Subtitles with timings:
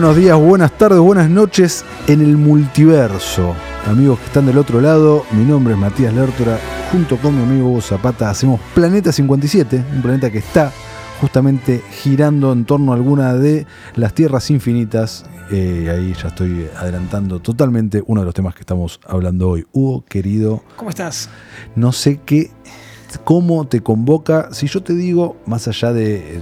[0.00, 3.54] buenos días, buenas tardes, buenas noches en el multiverso.
[3.86, 6.58] Amigos que están del otro lado, mi nombre es Matías Lertora.
[6.90, 10.72] Junto con mi amigo Hugo Zapata hacemos Planeta 57, un planeta que está
[11.20, 15.26] justamente girando en torno a alguna de las tierras infinitas.
[15.50, 19.66] Eh, ahí ya estoy adelantando totalmente uno de los temas que estamos hablando hoy.
[19.70, 21.28] Hugo, querido, ¿Cómo estás?
[21.76, 22.50] no sé qué,
[23.24, 24.48] cómo te convoca.
[24.52, 26.40] Si yo te digo, más allá de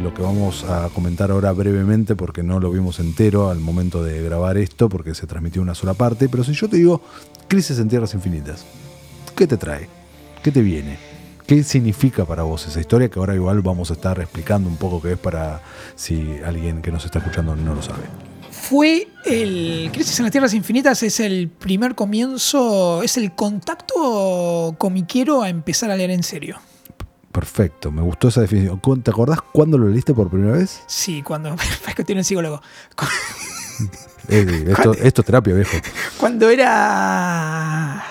[0.00, 4.22] lo que vamos a comentar ahora brevemente, porque no lo vimos entero al momento de
[4.22, 7.00] grabar esto, porque se transmitió una sola parte, pero si yo te digo
[7.48, 8.64] Crisis en Tierras Infinitas,
[9.36, 9.88] ¿qué te trae?
[10.42, 10.98] ¿Qué te viene?
[11.46, 13.08] ¿Qué significa para vos esa historia?
[13.08, 15.62] Que ahora igual vamos a estar explicando un poco qué es para
[15.94, 18.04] si alguien que nos está escuchando no lo sabe.
[18.50, 25.42] Fue el Crisis en las Tierras Infinitas, es el primer comienzo, es el contacto comiquero
[25.42, 26.58] a empezar a leer en serio.
[27.34, 28.80] Perfecto, me gustó esa definición.
[29.02, 30.82] ¿Te acordás cuándo lo leíste por primera vez?
[30.86, 31.54] Sí, cuando.
[31.88, 32.62] Es que tiene un psicólogo.
[34.28, 35.76] Esto, esto es terapia, viejo.
[36.16, 38.02] Cuando era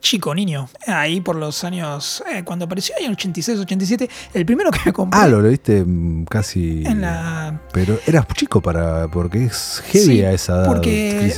[0.00, 2.22] chico, niño, ahí por los años.
[2.32, 5.20] eh, cuando apareció ahí en 86, 87, el primero que me compré.
[5.20, 6.84] Ah, lo leíste mm, casi.
[6.86, 7.60] En la.
[7.72, 9.08] Pero eras chico para.
[9.08, 10.66] porque es heavy Sí, a esa edad.
[10.66, 11.34] Porque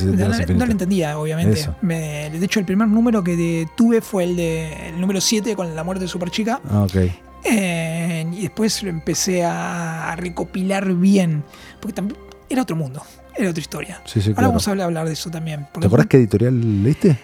[0.55, 1.67] no, lo entendía, obviamente.
[1.81, 5.55] Me- de hecho, el primer número que de- tuve fue el de el número 7
[5.55, 6.61] con la muerte de Superchica.
[6.69, 6.95] Ah, ok.
[7.43, 11.43] Eh, y después lo empecé a recopilar bien.
[11.79, 13.01] Porque también era otro mundo,
[13.35, 14.01] era otra historia.
[14.05, 14.47] Sí, sí, Ahora claro.
[14.49, 15.67] vamos a hablar, de eso también.
[15.79, 17.17] ¿Te acordás qué editorial leíste?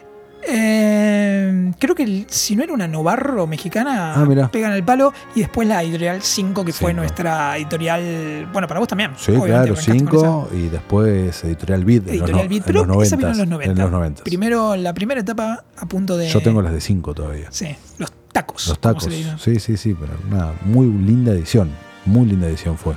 [0.50, 5.12] Eh, creo que el- si no era una Novarro mexicana, Ah, pegan el palo.
[5.36, 8.48] Y después la editorial 5, que fue nuestra editorial.
[8.54, 9.12] Bueno, para vos también.
[9.18, 13.28] Sí, claro, arrancaste con 5 y después Editorial en los Editorial en pero esa vino
[13.28, 13.32] 90.
[13.34, 13.72] en los 90.
[13.74, 14.24] En los 90.
[14.24, 16.30] Primero, la primera etapa a punto de.
[16.30, 17.48] Yo tengo las de 5 todavía.
[17.52, 18.68] Sí, los tacos.
[18.68, 19.08] Los tacos.
[19.40, 21.72] Sí, sí, sí, pero una muy linda edición.
[22.06, 22.96] Muy linda edición fue.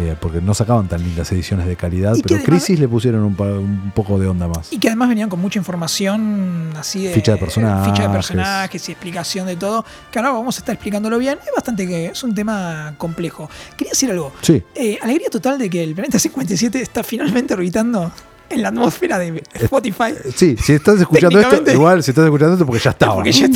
[0.00, 3.24] Eh, porque no sacaban tan lindas ediciones de calidad, Y pero además- Crisis le pusieron
[3.24, 3.34] un,
[3.92, 4.72] poco de onda más.
[4.72, 7.12] Y que además venían con mucha información así de.
[7.14, 7.90] Ficha de personajes.
[7.92, 9.84] Ficha de personajes y explicación de todo.
[10.12, 11.38] Que ahora vamos a estar explicándolo bien.
[11.44, 12.06] Es bastante que.
[12.06, 13.50] Es un tema complejo.
[13.76, 14.32] Quería decir algo.
[14.40, 18.12] Sí, Eh, alegría total de que el planeta 57 está finalmente orbitando
[18.50, 20.12] en la atmósfera de Spotify.
[20.24, 23.14] eh, sí, si estás escuchando esto, igual si estás escuchando esto porque ya estaba.
[23.16, 23.48] Porque ya.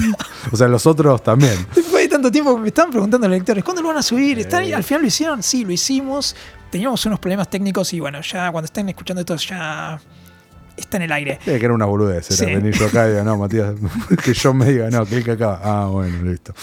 [0.51, 1.55] O sea, los otros también.
[1.75, 4.39] Después de tanto tiempo me estaban preguntando los lectores, ¿cuándo lo van a subir?
[4.39, 4.73] ¿Están ahí?
[4.73, 6.35] Al final lo hicieron, sí, lo hicimos.
[6.71, 10.01] Teníamos unos problemas técnicos y bueno, ya cuando estén escuchando esto ya
[10.77, 11.39] está en el aire.
[11.47, 12.45] Eh, que era una boludez, era Sí.
[12.47, 13.75] venir yo acá y diga, no, Matías,
[14.25, 15.61] que yo me diga, no, clic acá.
[15.63, 16.55] Ah, bueno, listo.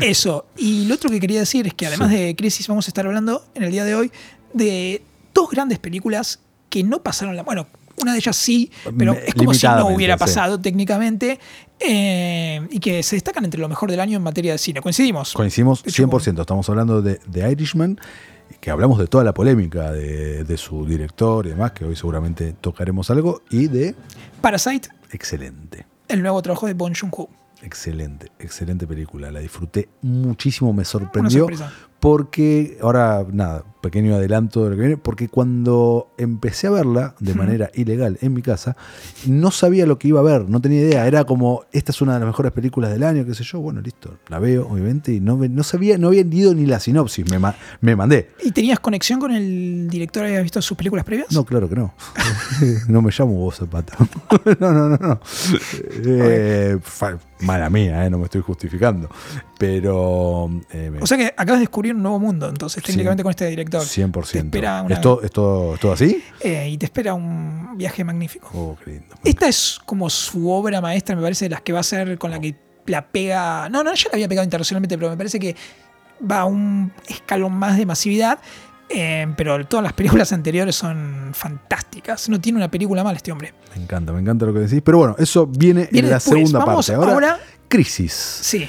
[0.00, 0.46] Eso.
[0.56, 2.16] Y lo otro que quería decir es que además Sí.
[2.16, 4.10] de Crisis vamos a estar hablando en el día de hoy
[4.54, 5.02] de
[5.34, 7.42] dos grandes películas que no pasaron la...
[7.42, 7.66] Bueno,
[8.00, 10.18] una de ellas sí, pero Me- es como si no hubiera sí.
[10.20, 11.38] pasado técnicamente
[11.80, 14.80] eh, y que se destacan entre lo mejor del año en materia de cine.
[14.82, 15.32] ¿Coincidimos?
[15.32, 16.40] Coincidimos De hecho, 100%.
[16.40, 17.98] Estamos hablando de, de Irishman,
[18.60, 22.54] que hablamos de toda la polémica de, de su director y demás, que hoy seguramente
[22.60, 23.94] tocaremos algo, y de
[24.40, 25.86] Parasite, excelente.
[26.08, 27.28] el nuevo trabajo de Bong Joon-ho.
[27.62, 29.32] Excelente, excelente película.
[29.32, 31.48] La disfruté muchísimo, me sorprendió.
[32.00, 37.34] Porque, ahora, nada, pequeño adelanto de lo que viene, porque cuando empecé a verla de
[37.34, 38.76] manera ilegal en mi casa,
[39.26, 41.06] no sabía lo que iba a ver, no tenía idea.
[41.08, 43.58] Era como, esta es una de las mejores películas del año, qué sé yo.
[43.60, 47.28] Bueno, listo, la veo, obviamente, y no, no sabía, no había leído ni la sinopsis,
[47.30, 48.30] me, ma- me mandé.
[48.44, 50.24] ¿Y tenías conexión con el director?
[50.24, 51.32] ¿Habías visto sus películas previas?
[51.32, 51.94] No, claro que no.
[52.88, 53.94] no me llamo vos, Zapata.
[54.60, 55.20] no, no, no, no.
[56.04, 56.78] Eh,
[57.40, 59.08] mala mía, eh, no me estoy justificando.
[59.58, 60.48] Pero.
[60.72, 63.82] eh, O sea que acabas de descubrir un nuevo mundo, entonces, técnicamente con este director.
[63.82, 64.30] 100%.
[64.30, 66.22] Te espera una- ¿Esto, esto, ¿Esto así?
[66.40, 68.48] Eh, y te espera un viaje magnífico.
[68.54, 69.16] Oh, qué lindo.
[69.24, 72.30] Esta es como su obra maestra, me parece, de las que va a ser con
[72.30, 72.54] la que
[72.86, 73.68] la pega.
[73.68, 75.54] No, no, ya la había pegado internacionalmente, pero me parece que
[76.30, 78.38] va a un escalón más de masividad.
[78.90, 82.28] eh, pero todas las películas anteriores son fantásticas.
[82.30, 83.52] No tiene una película mal este hombre.
[83.76, 84.80] Me encanta, me encanta lo que decís.
[84.82, 86.38] Pero bueno, eso viene, Viene en la después.
[86.38, 86.94] segunda Vamos parte.
[86.94, 87.38] Ahora, ahora-
[87.68, 88.12] crisis.
[88.14, 88.66] Sí.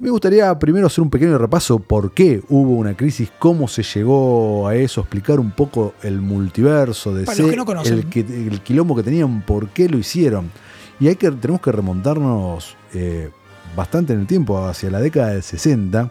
[0.00, 4.66] Me gustaría primero hacer un pequeño repaso por qué hubo una crisis, cómo se llegó
[4.66, 7.44] a eso, explicar un poco el multiverso de no
[7.90, 10.50] el, que- el quilombo que tenían, por qué lo hicieron.
[10.98, 13.30] Y hay que, tenemos que remontarnos eh,
[13.76, 16.10] bastante en el tiempo, hacia la década del 60,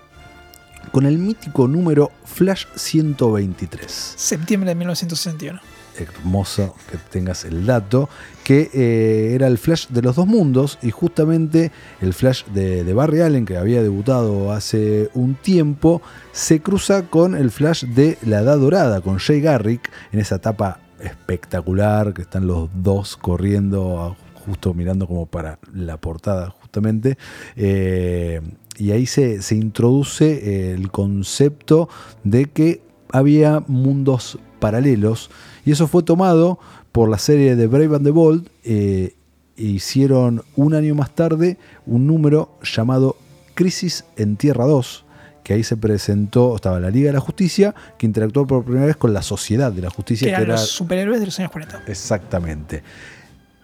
[0.91, 5.59] con el mítico número Flash 123 Septiembre de 1961.
[6.03, 8.09] Hermoso que tengas el dato,
[8.43, 13.21] que eh, era el Flash de los dos mundos y justamente el Flash de, Barry
[13.21, 16.01] Allen, que había debutado hace un tiempo,
[16.31, 20.79] se cruza con el Flash de la Edad Dorada, con Jay Garrick, en esa etapa
[20.99, 27.17] espectacular, que están los dos corriendo, justo mirando como para la portada justamente.
[27.55, 28.41] eh,
[28.77, 31.89] y ahí se, se introduce el concepto
[32.23, 32.81] de que
[33.11, 35.29] había mundos paralelos.
[35.65, 36.59] Y eso fue tomado
[36.91, 38.49] por la serie de Brave and the Bold.
[38.63, 39.15] eh,
[39.59, 43.17] e hicieron un año más tarde un número llamado
[43.55, 45.03] Crisis en Tierra 2,
[45.43, 48.95] que ahí se presentó, estaba la Liga de la Justicia, que interactuó por primera vez
[48.95, 51.51] con la Sociedad de la Justicia, Que que, eran era los superhéroes de los años
[51.51, 51.83] 40.
[51.87, 52.83] Exactamente.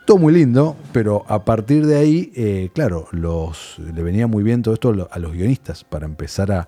[0.06, 4.64] Todo muy lindo, pero a partir de ahí, eh, claro, los, le venía muy bien
[4.64, 6.66] todo esto a los guionistas para empezar a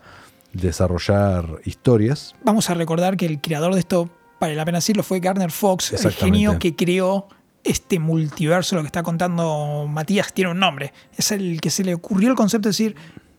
[0.54, 2.34] desarrollar historias.
[2.46, 4.10] Vamos a recordar que el creador de esto,
[4.40, 7.28] vale la pena decirlo, fue Garner Fox, el genio que creó
[7.64, 10.94] este multiverso, lo que está contando Matías, tiene un nombre.
[11.18, 12.96] Es el que se le ocurrió el concepto de decir,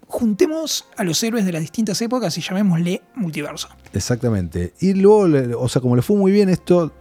[0.07, 3.69] juntemos a los héroes de las distintas épocas y llamémosle multiverso.
[3.93, 4.75] Exactamente.
[4.81, 6.93] Y luego, o sea, como le fue muy bien esto,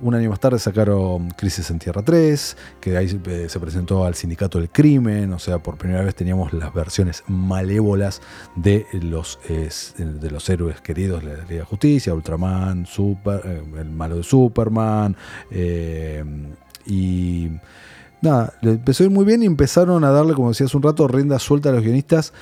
[0.00, 4.14] un año más tarde sacaron Crisis en Tierra 3, que ahí eh, se presentó al
[4.14, 8.20] Sindicato del Crimen, o sea, por primera vez teníamos las versiones malévolas
[8.56, 14.16] de los, de los héroes queridos de la Liga Justicia, Ultraman, Super, eh, el malo
[14.16, 15.16] de Superman,
[15.50, 16.24] eh,
[16.84, 17.50] y
[18.20, 20.82] nada, le empezó a ir muy bien y empezaron a darle, como decía hace un
[20.82, 22.32] rato, rienda suelta a los guionistas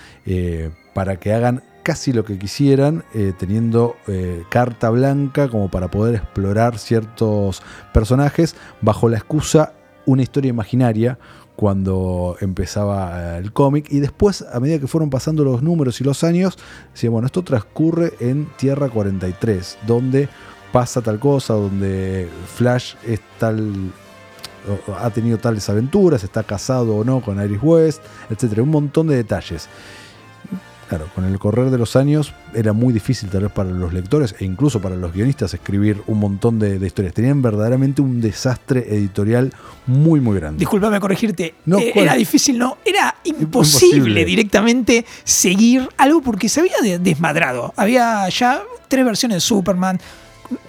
[0.92, 6.16] para que hagan casi lo que quisieran, eh, teniendo eh, carta blanca como para poder
[6.16, 9.74] explorar ciertos personajes bajo la excusa
[10.06, 11.18] una historia imaginaria
[11.56, 16.04] cuando empezaba eh, el cómic y después a medida que fueron pasando los números y
[16.04, 16.58] los años
[16.92, 20.28] decía bueno esto transcurre en Tierra 43 donde
[20.72, 23.92] pasa tal cosa donde Flash es tal
[24.98, 29.16] ha tenido tales aventuras, está casado o no con Iris West, etcétera, un montón de
[29.16, 29.68] detalles.
[30.88, 34.34] Claro, con el correr de los años era muy difícil tal vez para los lectores
[34.38, 37.14] e incluso para los guionistas escribir un montón de, de historias.
[37.14, 39.52] Tenían verdaderamente un desastre editorial
[39.86, 40.58] muy muy grande.
[40.58, 43.96] Disculpame corregirte, No, eh, era difícil, no, era Imposible.
[43.96, 47.72] imposible directamente seguir algo porque se había de- desmadrado.
[47.76, 49.98] Había ya tres versiones de Superman,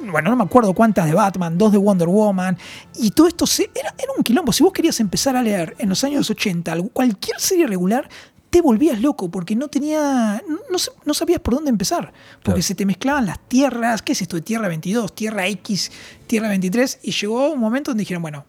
[0.10, 2.58] bueno, no me acuerdo cuántas de Batman, dos de Wonder Woman,
[2.96, 4.54] y todo esto se- era, era un quilombo.
[4.54, 8.08] Si vos querías empezar a leer en los años 80 algo- cualquier serie regular,
[8.56, 12.44] te volvías loco porque no tenía, no, no sa- no sabías por dónde empezar, porque
[12.44, 12.62] Claro.
[12.62, 15.92] se te mezclaban las tierras, ¿qué es esto de Tierra 22, Tierra X,
[16.26, 17.00] Tierra 23?
[17.04, 18.46] Y llegó un momento donde dijeron, bueno,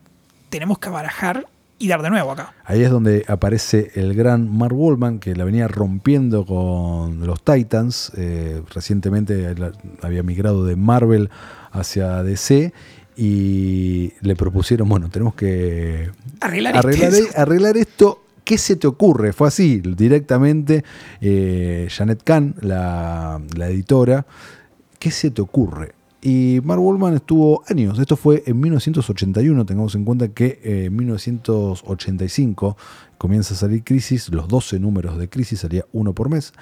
[0.48, 1.48] tenemos que barajar
[1.80, 2.54] y dar de nuevo acá.
[2.64, 8.12] Ahí es donde aparece el gran Mark Wallman que la venía rompiendo con los Titans.
[8.16, 9.56] Eh, recientemente
[10.02, 11.30] había migrado de Marvel
[11.72, 12.72] hacia DC
[13.16, 16.10] y le propusieron, bueno, tenemos que
[16.40, 18.22] Arreglar, arreglar, e- arreglar esto.
[18.46, 19.32] ¿Qué se te ocurre?
[19.32, 20.84] Fue así, directamente.
[21.20, 24.24] eh, Janet Kahn, la, editora,
[25.00, 25.94] ¿qué se te ocurre?
[26.22, 27.98] Y Mark Wallman estuvo años.
[27.98, 29.66] Esto fue en 1981.
[29.66, 32.76] Tengamos en cuenta que eh, en 1985
[33.18, 34.28] comienza a salir Crisis.
[34.28, 36.52] Los 12 números de Crisis salía uno por mes.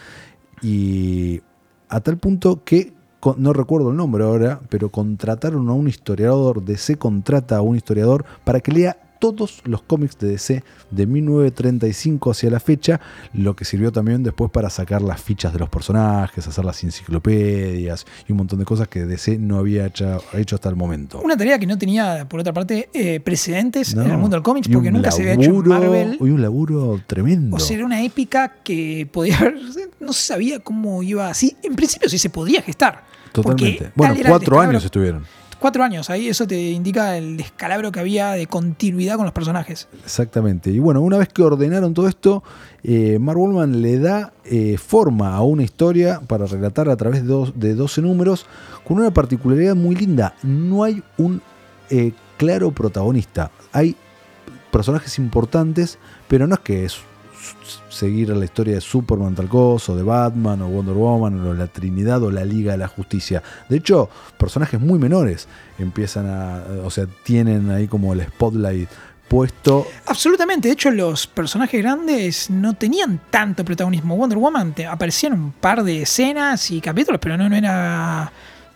[0.62, 1.42] Y
[1.90, 2.94] a tal punto que,
[3.36, 8.24] no recuerdo el nombre ahora, pero contrataron a un historiador, DC contrata a un historiador
[8.42, 13.00] para que lea todos los cómics de DC de 1935 hacia la fecha,
[13.32, 18.04] lo que sirvió también después para sacar las fichas de los personajes, hacer las enciclopedias
[18.28, 21.22] y un montón de cosas que DC no había hecho, hecho hasta el momento.
[21.24, 24.42] Una tarea que no tenía, por otra parte, eh, precedentes No, en el mundo del
[24.42, 26.18] cómics, porque un nunca se había hecho en laburo- Marvel.
[26.20, 27.56] Y un laburo tremendo.
[27.56, 29.56] O sea, era una épica que podía haber,
[30.00, 31.56] no se sabía cómo iba así.
[31.62, 33.04] En principio sí se podía gestar.
[33.32, 33.90] Totalmente.
[33.96, 35.24] Bueno, cuatro años estuvieron.
[35.64, 39.88] Cuatro años, ahí eso te indica el descalabro que había de continuidad con los personajes.
[40.04, 40.70] Exactamente.
[40.70, 42.42] Y bueno, una vez que ordenaron todo esto,
[42.82, 47.28] eh, Mark Wallman le da eh, forma a una historia para relatar a través de,
[47.28, 48.44] dos- de 12 números
[48.86, 50.34] con una particularidad muy linda.
[50.42, 51.40] No hay un
[51.88, 53.50] eh, claro protagonista.
[53.72, 53.96] Hay
[54.70, 56.98] personajes importantes, pero no es que es
[57.88, 61.66] seguir la historia de Superman tal cosa, o de Batman, o Wonder Woman, o la
[61.66, 63.42] Trinidad, o la Liga de la Justicia.
[63.68, 64.08] De hecho,
[64.38, 65.48] personajes muy menores
[65.78, 68.88] empiezan a, o sea, tienen ahí como el spotlight
[69.28, 69.86] puesto.
[70.06, 74.16] Absolutamente, de hecho los personajes grandes no tenían tanto protagonismo.
[74.16, 78.30] Wonder Woman te, aparecía en un par de escenas y capítulos, pero no, no era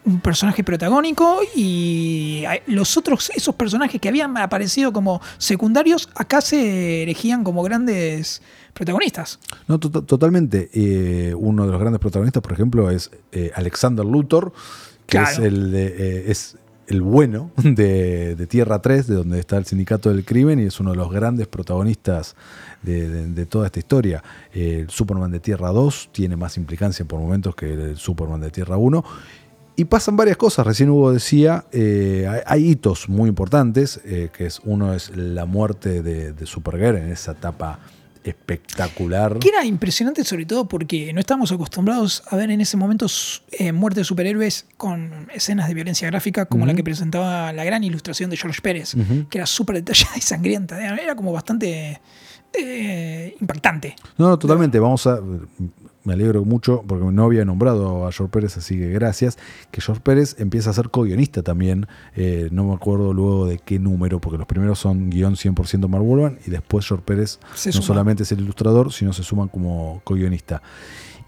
[0.09, 7.03] un personaje protagónico y los otros, esos personajes que habían aparecido como secundarios, acá se
[7.03, 8.41] elegían como grandes
[8.73, 9.38] protagonistas.
[9.67, 10.71] No, to- totalmente.
[10.73, 14.53] Eh, uno de los grandes protagonistas, por ejemplo, es eh, Alexander Luthor,
[15.07, 15.31] que Claro.
[15.31, 19.67] es el de, eh, es el bueno de, de Tierra 3, de donde está el
[19.67, 22.35] Sindicato del Crimen, y es uno de los grandes protagonistas
[22.83, 24.23] de, de- de toda esta historia.
[24.55, 28.77] El Superman de Tierra 2 tiene más implicancia por momentos que el Superman de Tierra
[28.79, 29.05] 1.
[29.79, 34.61] Y pasan varias cosas, recién Hugo decía, eh, hay, hitos muy importantes, eh, que es
[34.65, 37.79] uno es la muerte de, de Supergirl en esa etapa
[38.25, 39.39] espectacular.
[39.39, 43.07] Que era impresionante sobre todo porque no estábamos acostumbrados a ver en ese momento
[43.53, 47.85] eh, muerte de superhéroes con escenas de violencia gráfica como la que presentaba la gran
[47.85, 48.97] ilustración de George Pérez,
[49.31, 50.85] que era súper detallada y sangrienta.
[51.01, 52.01] Era como bastante
[52.53, 53.95] eh, impactante.
[54.17, 54.81] No, no, totalmente.
[54.81, 55.21] Vamos a
[56.09, 59.37] me alegro mucho porque no había nombrado a George Pérez, así que gracias.
[59.71, 61.87] Que George Pérez empieza a ser co-guionista también.
[62.17, 66.03] Eh, no me acuerdo luego de qué número, porque los primeros son guion 100% Mark
[66.03, 70.62] Wolfman y después George Pérez no solamente es el ilustrador, sino se suman como co-guionista.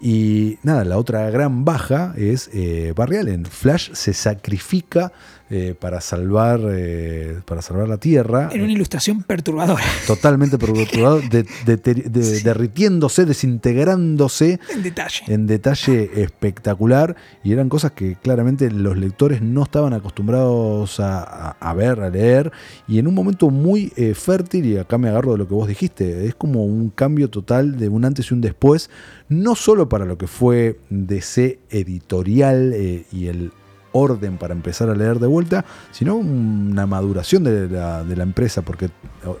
[0.01, 3.45] Y nada, la otra gran baja es eh, Barry Allen.
[3.45, 5.11] Flash se sacrifica
[5.53, 8.47] eh, para, salvar, eh, para salvar la Tierra.
[8.53, 9.83] En una ilustración perturbadora.
[10.07, 11.27] Totalmente perturbadora,
[11.65, 14.61] derritiéndose, desintegrándose.
[14.73, 15.23] En detalle.
[15.27, 17.17] En detalle espectacular.
[17.43, 22.53] Y eran cosas que claramente los lectores no estaban acostumbrados a, ver, a leer.
[22.87, 25.67] Y en un momento muy eh, fértil, y acá me agarro de lo que vos
[25.67, 28.89] dijiste, es como un cambio total de un antes y un después.
[29.27, 32.73] No solo para lo que fue DC editorial
[33.11, 33.51] y el
[33.91, 38.61] orden para empezar a leer de vuelta, sino una maduración de la, de la empresa,
[38.61, 38.89] porque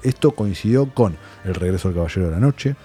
[0.03, 2.75] esto coincidió con El regreso del Caballero de la Noche,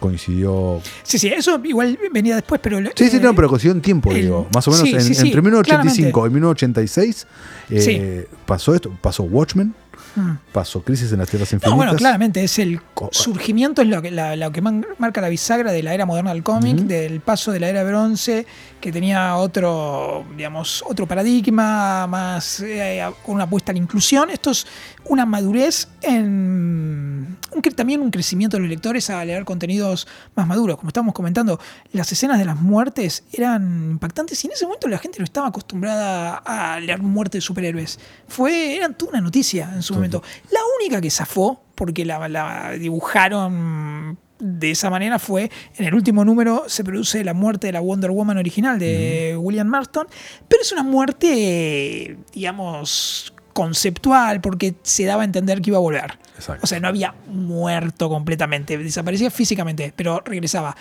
[0.00, 0.80] coincidió.
[1.04, 2.78] Sí, sí, eso igual venía después, pero.
[2.96, 4.48] Sí, sí, no, pero coincidió en tiempo, digo.
[4.52, 7.26] Más o menos entre 1985 y 1986
[7.70, 9.74] eh, pasó esto, pasó Watchmen,
[10.16, 10.30] Mm.
[10.52, 11.76] Pasó Crisis en las Tierras Infinitas.
[11.76, 12.80] bueno, claramente es el
[13.10, 16.76] surgimiento, es lo que, lo que marca la bisagra de la era moderna del cómic,
[16.76, 18.46] del paso de la era bronce,
[18.80, 24.30] que tenía otro, digamos, otro paradigma, más eh, con una apuesta a la inclusión.
[24.30, 24.66] Esto es
[25.04, 30.76] una madurez en un, también un crecimiento de los lectores a leer contenidos más maduros.
[30.76, 31.60] Como estábamos comentando,
[31.92, 35.48] las escenas de las muertes eran impactantes y en ese momento la gente no estaba
[35.48, 37.98] acostumbrada a leer muertes de superhéroes.
[38.28, 40.22] Fue, eran toda una noticia en su momento.
[40.50, 46.64] La única que zafó, porque la, dibujaron de esa manera fue en el último número
[46.66, 50.06] se produce la muerte de la Wonder Woman original de William Marston,
[50.48, 56.18] pero es una muerte, digamos, conceptual porque se daba a entender que iba a volver.
[56.62, 60.76] O sea, no había muerto completamente, desaparecía físicamente, pero regresaba.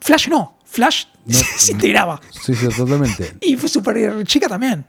[0.00, 2.20] Flash no, Flash se integraba.
[2.30, 3.34] Sí, sí, totalmente.
[3.40, 4.84] y fue súper chica también.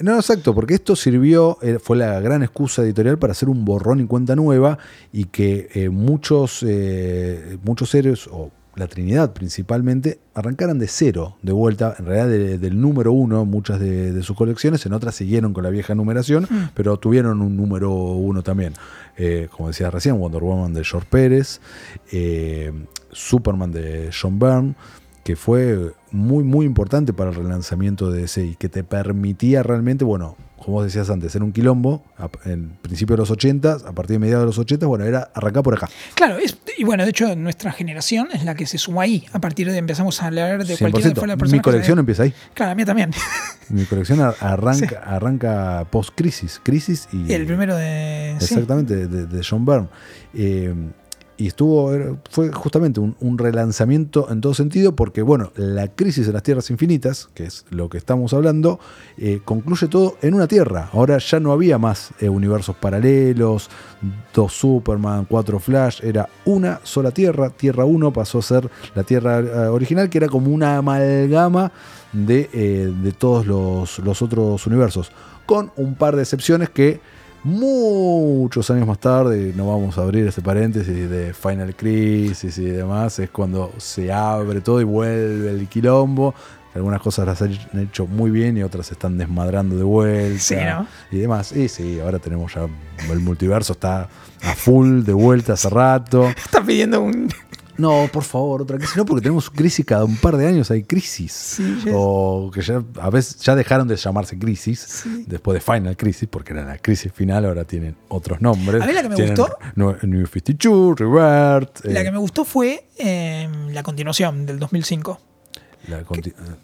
[0.00, 4.00] no, exacto, porque esto sirvió, eh, fue la gran excusa editorial para hacer un borrón
[4.00, 4.78] y cuenta nueva
[5.12, 11.52] y que eh, muchos, eh, muchos héroes, o la Trinidad principalmente, arrancaran de cero, de
[11.52, 15.70] vuelta, en realidad del número uno, muchas de, sus colecciones, en otras siguieron con la
[15.70, 16.70] vieja numeración, mm.
[16.74, 18.74] pero tuvieron un número uno también.
[19.16, 21.60] Eh, como decía recién, Wonder Woman de George Pérez,
[22.10, 22.72] eh,
[23.12, 24.74] Superman de John Byrne,
[25.24, 30.04] que fue muy, muy importante para el relanzamiento de DC y que te permitía realmente,
[30.04, 32.04] bueno, como vos decías antes, era un quilombo,
[32.44, 35.62] en principio de los 80, a partir de mediados de los 80, bueno, era arrancar
[35.62, 35.88] por acá.
[36.14, 36.36] Claro,
[36.76, 39.78] y bueno, de hecho, nuestra generación es la que se sumó ahí, a partir de
[39.78, 42.34] empezamos a leer de cualquier de Mi colección empieza ahí.
[42.52, 43.10] Claro, a mí también.
[43.70, 47.32] Mi colección arranca, arranca post-crisis, crisis y...
[47.32, 48.32] el primero de...
[48.32, 49.88] Exactamente, de, John Byrne.
[50.34, 50.74] Eh,
[51.40, 51.90] y estuvo,
[52.30, 57.30] fue justamente un, relanzamiento en todo sentido, porque bueno, la crisis de las tierras infinitas,
[57.32, 58.78] que es lo que estamos hablando,
[59.16, 60.90] eh, concluye todo en una tierra.
[60.92, 63.70] Ahora ya no había más eh, universos paralelos,
[64.34, 67.48] dos Superman, cuatro Flash, era una sola tierra.
[67.48, 71.72] Tierra 1 pasó a ser la tierra eh, original, que era como una amalgama
[72.12, 75.10] de, de todos los, los otros universos,
[75.46, 77.00] con un par de excepciones que
[77.44, 83.18] muchos años más tarde, no vamos a abrir ese paréntesis de Final Crisis y demás,
[83.18, 86.34] es cuando se abre todo y vuelve el quilombo.
[86.74, 91.18] Algunas cosas las han hecho muy bien y otras se están desmadrando de vuelta y
[91.18, 91.50] demás.
[91.50, 92.68] Y sí, ahora tenemos ya
[93.10, 94.08] el multiverso, está
[94.42, 96.28] a full de vuelta hace rato.
[96.44, 97.28] Está pidiendo un,
[97.80, 98.96] no, por favor, otra crisis.
[98.96, 101.58] No, porque tenemos crisis cada un par de años, hay crisis.
[101.92, 106.52] o que ya a veces ya dejaron de llamarse crisis, después de Final Crisis, porque
[106.52, 108.82] era la crisis final, ahora tienen otros nombres.
[108.82, 109.56] A mí la que me gustó.
[109.74, 111.84] New 52, Revert.
[111.84, 115.20] La eh, que me gustó fue em, la continuación del 2005.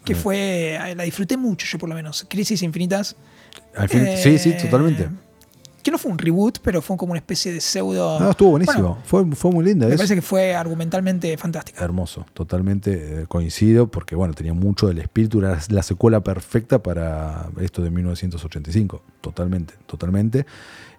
[0.05, 0.79] que, eh, fue.
[0.95, 2.25] La disfruté mucho, yo por lo menos.
[2.29, 3.15] Crisis Infinitas.
[4.21, 5.26] sí, sí, totalmente eh,
[5.87, 8.19] que no fue un reboot, pero fue como una especie de pseudo.
[8.19, 8.97] No, estuvo buenísimo.
[9.05, 9.87] fue, fue muy linda.
[9.87, 11.81] Me parece que fue argumentalmente fantástica.
[11.81, 17.47] Hermoso, totalmente eh, coincido, porque bueno, tenía mucho del espíritu, era la secuela perfecta para
[17.61, 19.01] esto de 1985.
[19.21, 20.45] Totalmente, totalmente.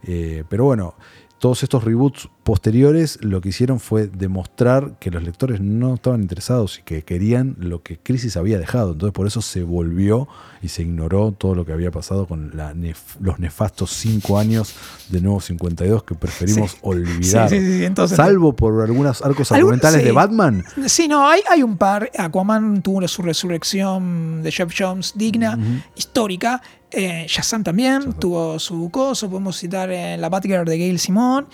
[0.05, 0.95] Eh, pero bueno,
[1.39, 6.79] todos estos reboots posteriores lo que hicieron fue demostrar que los lectores no estaban interesados
[6.79, 8.93] y que querían lo que Crisis había dejado.
[8.93, 10.27] Entonces por eso se volvió
[10.63, 14.75] y se ignoró todo lo que había pasado con la nef- los nefastos cinco años
[15.11, 16.79] de Nuevo 52 que preferimos Sí.
[16.83, 17.49] olvidar.
[17.51, 20.65] Sí, sí, entonces- Salvo por algunos arcos argumentales de Batman.
[20.87, 22.11] Sí, no, hay, hay un par.
[22.19, 25.59] Aquaman tuvo su resurrección de Jeff Jones digna,
[25.97, 26.63] histórica.
[26.91, 29.29] Eh, Shazam también tuvo su coso.
[29.29, 31.47] Podemos citar eh, la Batgirl de Gail Simón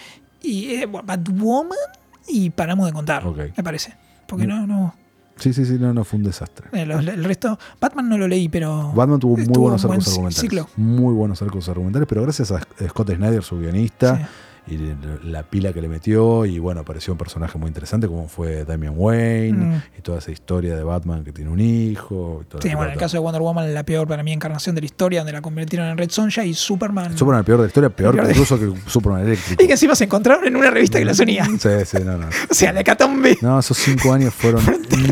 [0.42, 1.76] y eh, Batwoman
[2.28, 3.94] y paramos de contar, me parece.
[4.26, 4.94] Porque no, no.
[5.36, 6.68] Sí, sí, sí, no, no fue un desastre.
[6.72, 8.92] eh, el resto, Batman no lo leí, pero.
[8.94, 10.40] Batman tuvo muy buenos buen arcos argumentales.
[10.40, 10.68] ciclo.
[10.76, 14.22] Muy buenos arcos argumentales, pero gracias a Scott Snyder, su guionista, Sí.
[14.66, 14.78] Y
[15.24, 18.94] la pila que le metió, y bueno, apareció un personaje muy interesante como fue Damian
[18.96, 19.82] Wayne, Mm.
[19.98, 22.40] y toda esa historia de Batman que tiene un hijo.
[22.42, 24.74] Y toda Sí, bueno, en el caso de Wonder Woman, la peor para mí encarnación
[24.74, 27.16] de la historia, donde la convirtieron en Red Sonja y Superman.
[27.16, 29.62] Superman, el peor de la historia, peor Peor de- incluso que Superman eléctrico.
[29.64, 31.44] Y que encima se encontraron en una revista que los unía.
[31.44, 32.28] Sí, sí, no, no.
[32.50, 33.36] O sea, la hecatombe.
[33.42, 34.62] No, esos cinco años fueron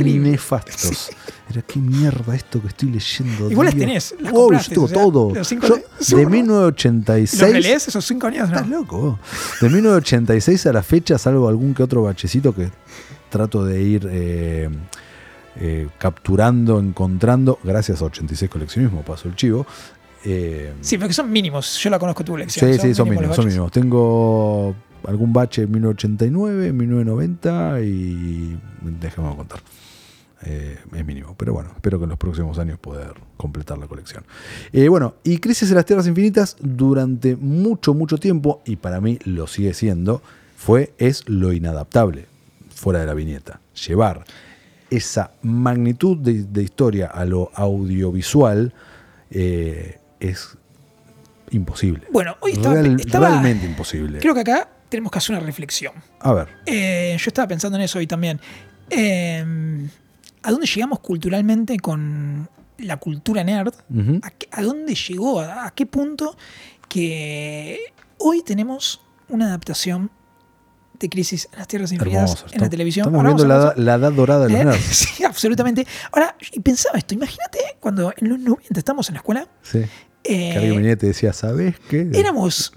[0.04, 1.10] nefastos.
[1.50, 3.50] Era qué mierda esto que estoy leyendo.
[3.50, 5.34] Igual las tenés, las Wow, yo tengo o sea, todo.
[5.34, 6.22] los cinco Yo, de- de Superman.
[6.24, 7.52] ¿Los 1986.
[7.52, 8.48] relees esos cinco años?
[8.48, 8.78] Estás No.
[8.80, 8.98] loco.
[8.98, 9.18] vos.
[9.60, 12.70] De 1986 a la fecha, salvo algún que otro bachecito que
[13.28, 14.70] trato de ir eh,
[15.56, 19.66] eh, capturando, encontrando, gracias a 86 coleccionismo, paso el chivo.
[20.24, 21.76] eh, Sí, pero que son mínimos.
[21.82, 22.72] Yo la conozco tu lección.
[22.72, 23.70] sí, sí, son mínimos, son mínimos.
[23.72, 24.74] Tengo
[25.06, 28.56] algún bache en 1989, 1990 y
[29.00, 29.60] déjame contar.
[30.44, 34.24] Eh, es mínimo, pero bueno, espero que en los próximos años poder completar la colección.
[34.72, 39.18] Eh, bueno, y Crisis en las Tierras Infinitas durante mucho, mucho tiempo, y para mí
[39.24, 40.20] lo sigue siendo,
[40.56, 42.26] fue, es lo inadaptable,
[42.74, 43.60] fuera de la viñeta.
[43.86, 44.24] Llevar
[44.90, 48.72] esa magnitud de, de historia a lo audiovisual
[49.30, 50.56] eh, es
[51.50, 52.06] imposible.
[52.12, 54.18] Bueno, hoy estaba, Real- estaba- realmente imposible.
[54.18, 55.92] Creo que acá tenemos que hacer una reflexión.
[56.20, 58.40] A ver, Eh, yo estaba pensando en eso hoy también.
[58.90, 59.88] Eh,
[60.42, 63.74] ¿A dónde llegamos culturalmente con la cultura nerd?
[64.22, 65.40] ¿A, qué- a dónde llegó?
[65.40, 66.36] ¿A, a qué punto
[66.88, 67.78] que
[68.18, 70.10] hoy tenemos una adaptación
[70.98, 73.06] de Crisis en las Tierras Infinitas en la televisión?
[73.06, 74.64] Estamos Ahora viendo la, edad dorada de los ¿Eh?
[74.64, 74.84] nerds.
[75.16, 75.86] Sí, absolutamente.
[76.12, 79.80] Ahora, y pensaba esto, imagínate cuando en los 90 estamos en la escuela, Sí.
[80.24, 82.08] eh, y te decía, ¿sabes qué?
[82.14, 82.72] éramos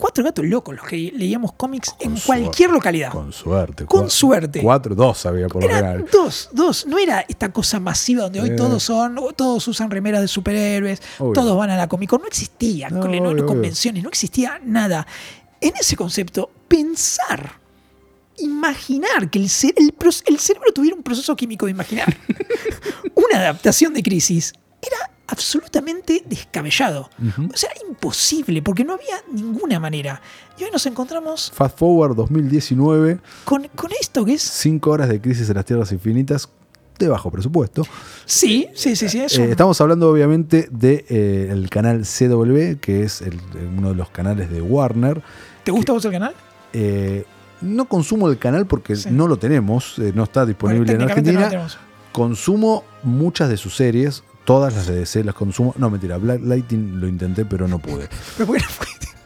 [0.00, 3.12] cuatro gatos locos los que leíamos cómics en cualquier localidad.
[3.12, 3.84] Con suerte.
[3.86, 4.60] Con suerte.
[4.60, 6.04] Cuatro, dos había por lo general.
[6.10, 6.86] dos, dos.
[6.86, 8.56] No era esta cosa masiva donde hoy Eh.
[8.56, 11.32] todos son, todos usan remeras de superhéroes, Obvio.
[11.34, 12.22] todos van a la Comic Con.
[12.22, 13.46] No existía, No, no, obvio.
[13.46, 15.06] convenciones, no existía nada.
[15.60, 17.52] En ese concepto, pensar,
[18.38, 22.16] imaginar que el, el cerebro tuviera un proceso químico de imaginar
[23.14, 27.08] una adaptación de crisis era absolutamente descabellado.
[27.52, 30.20] O sea, imposible, porque no había ninguna manera.
[30.58, 34.42] Y hoy nos encontramos Fast Forward 2019, con, con esto que es...
[34.42, 36.48] cinco horas de Crisis en las Tierras Infinitas
[36.98, 37.82] de bajo presupuesto.
[38.26, 39.20] Sí, sí, sí, sí.
[39.20, 43.40] Es Eh, estamos hablando obviamente del de, eh, canal CW, que es el-
[43.78, 45.22] uno de los canales de Warner.
[45.64, 46.34] ¿Te gusta vos el canal?
[46.74, 47.24] Eh,
[47.62, 49.08] no consumo el canal porque Sí.
[49.10, 51.48] no lo tenemos, eh, no está disponible Bueno, en no Argentina.
[51.48, 51.78] tenemos.
[52.12, 55.74] Consumo muchas de sus series, todas las de DC las consumo.
[55.78, 58.08] No, mentira, Black Lightning lo intenté, pero no pude.
[58.36, 58.64] Pero ¿por qué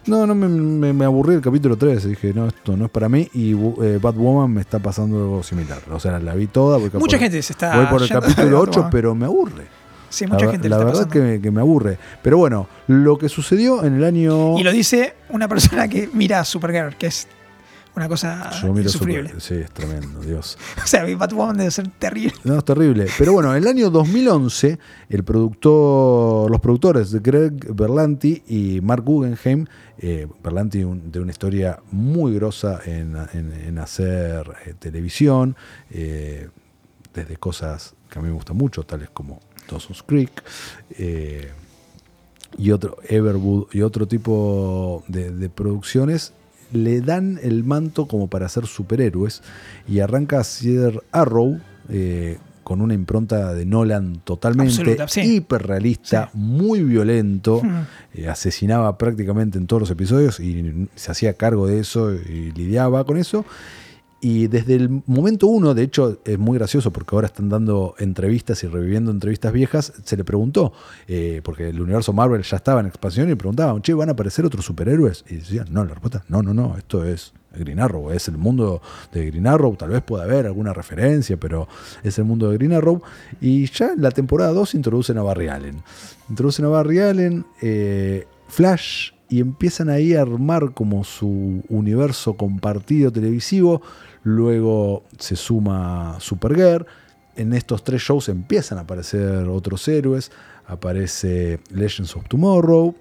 [0.06, 0.26] no?
[0.26, 2.08] No, me, me, me aburrí el capítulo 3.
[2.08, 3.26] Dije, no, esto no es para mí.
[3.32, 5.80] Y eh, Batwoman me está pasando algo similar.
[5.90, 6.76] O sea, la vi toda.
[6.76, 7.74] Voy Mucha por- gente se está.
[7.76, 8.90] Voy por el capítulo de 8, Batman.
[8.90, 9.64] pero me aburre.
[10.10, 11.98] Sí, mucha la gente la le está verdad que me, que me aburre.
[12.22, 14.58] Pero bueno, lo que sucedió en el año.
[14.58, 17.26] Y lo dice una persona que mira a Supergirl, que es
[17.96, 19.28] una cosa insufrible.
[19.28, 20.58] Super- Sí, es tremendo, Dios.
[20.82, 22.34] O sea, Batwoman debe ser terrible.
[22.44, 23.06] No, es terrible.
[23.18, 24.78] Pero bueno, en el año 2011,
[25.08, 29.66] el productor, los productores de Greg Berlanti y Mark Guggenheim,
[29.98, 35.56] eh, Berlanti un- de una historia muy grosa en, en- en hacer eh, televisión,
[35.90, 36.48] eh,
[37.14, 40.42] desde cosas que a mí me gustan mucho, tales como Dawson's Creek,
[40.98, 41.50] eh,
[42.58, 46.32] y otro Everwood y otro tipo de, de producciones
[46.74, 49.42] le dan el manto como para ser superhéroes
[49.88, 55.36] y arranca a ser Arrow eh, con una impronta de Nolan totalmente Absoluta, sí.
[55.36, 57.62] hiperrealista, muy violento,
[58.14, 63.04] eh, asesinaba prácticamente en todos los episodios y se hacía cargo de eso y lidiaba
[63.04, 63.44] con eso.
[64.24, 68.64] Y desde el momento uno, de hecho, es muy gracioso porque ahora están dando entrevistas
[68.64, 69.92] y reviviendo entrevistas viejas.
[70.02, 70.72] Se le preguntó,
[71.06, 74.46] eh, porque el universo Marvel ya estaba en expansión, y preguntaban, che, ¿van a aparecer
[74.46, 75.26] otros superhéroes?
[75.28, 78.80] Y decían, no, la respuesta, no, no, no, esto es Green Arrow, es el mundo
[79.12, 79.76] de Green Arrow.
[79.76, 81.68] Tal vez pueda haber alguna referencia, pero
[82.02, 83.02] es el mundo de Green Arrow.
[83.42, 85.82] Y ya en la temporada 2 introducen a Barry Allen.
[86.30, 93.10] Introducen a Barry Allen, eh, Flash y empiezan ahí a armar como su universo compartido
[93.10, 93.82] televisivo.
[94.24, 96.86] Luego se suma Supergirl.
[97.36, 100.32] En estos tres shows empiezan a aparecer otros héroes.
[100.66, 102.94] Aparece Legends of Tomorrow.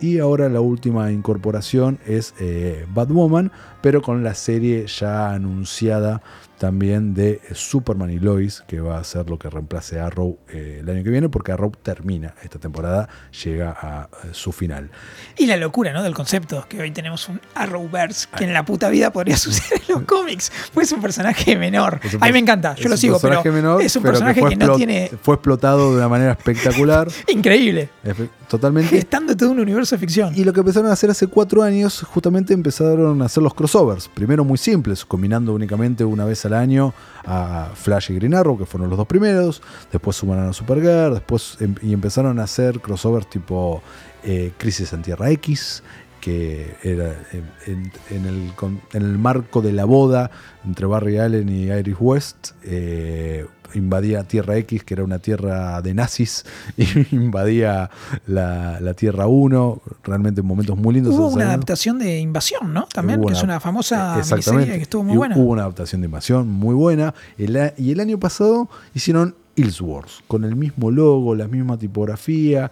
[0.00, 6.22] Y ahora la última incorporación es eh, Batwoman, pero con la serie ya anunciada
[6.60, 10.80] también de Superman y Lois, que va a ser lo que reemplace a Arrow eh,
[10.80, 13.08] el año que viene, porque Arrow termina esta temporada,
[13.42, 14.90] llega a eh, su final.
[15.38, 16.02] Y la locura, ¿no?
[16.02, 19.94] Del concepto, que hoy tenemos un Arrowverse que en la puta vida podría suceder en
[19.94, 20.52] los cómics.
[20.74, 21.98] Pues es un personaje menor.
[22.20, 25.10] A mí me encanta, yo lo sigo, pero menor, es un personaje que, no tiene.
[25.22, 27.08] Fue explotado de una manera espectacular.
[27.28, 27.88] Increíble.
[28.50, 28.98] Totalmente.
[28.98, 30.34] Estando todo un universo de ficción.
[30.36, 34.08] Y lo que empezaron a hacer hace cuatro años, justamente empezaron a hacer los crossovers.
[34.08, 38.66] Primero muy simples, combinando únicamente una vez al año a Flash y Green Arrow, que
[38.66, 39.62] fueron los dos primeros.
[39.92, 43.82] Después sumaron a Supergirl, después em, y empezaron a hacer crossovers tipo
[44.22, 45.82] eh, Crisis en Tierra X,
[46.20, 47.86] que era en,
[48.26, 48.52] el,
[48.92, 50.30] en, el, marco de la boda
[50.64, 52.52] entre Barry Allen y Iris West.
[52.62, 56.44] Eh, invadía Tierra X, que era una tierra de nazis,
[56.76, 57.90] y invadía
[58.26, 61.14] la, Tierra 1, realmente momentos muy lindos.
[61.14, 62.86] Hubo una adaptación de Invasión, ¿no?
[62.92, 65.36] También, que es una famosa serie que estuvo muy buena.
[65.36, 70.56] Hubo una adaptación de Invasión muy buena, y el año pasado hicieron Illsworth, con el
[70.56, 72.70] mismo logo, la misma tipografía,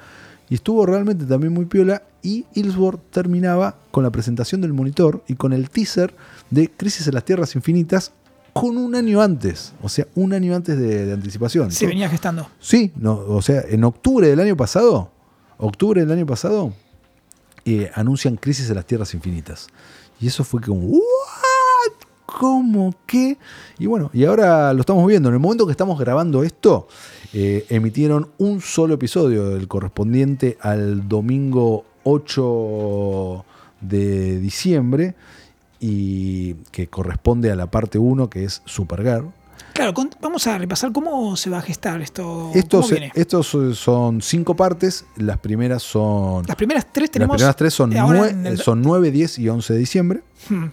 [0.49, 5.35] y estuvo realmente también muy piola, y Illsworth terminaba con la presentación del monitor y
[5.35, 6.15] con el teaser
[6.51, 8.13] de Crisis en las Tierras Infinitas,
[8.61, 11.71] con un año antes, o sea, un año antes de, anticipación.
[11.71, 12.49] Se venía gestando.
[12.59, 15.11] Sí, no, o sea, en octubre del año pasado,
[15.59, 16.73] octubre del año pasado,
[17.65, 19.69] eh, anuncian Crisis de las Tierras Infinitas.
[20.21, 21.01] Y eso fue como, ¿what?
[22.27, 23.39] ¿Cómo qué?
[23.79, 25.29] Y bueno, y ahora lo estamos viendo.
[25.29, 26.89] En el momento que estamos grabando esto,
[27.33, 33.45] eh, emitieron un solo episodio, el correspondiente al domingo 8
[33.81, 35.15] de diciembre
[35.81, 39.33] y que corresponde a la parte 1 que es Supergirl.
[39.79, 42.51] Claro, vamos a repasar cómo se va a gestar esto.
[42.53, 43.47] Estos, estos
[43.79, 45.05] son cinco partes.
[45.17, 46.45] Las primeras son.
[46.47, 47.35] Las primeras tres tenemos.
[47.35, 50.23] Las primeras tres son, nueve, son 9, 10 y 11 de diciembre.
[50.49, 50.67] Hmm.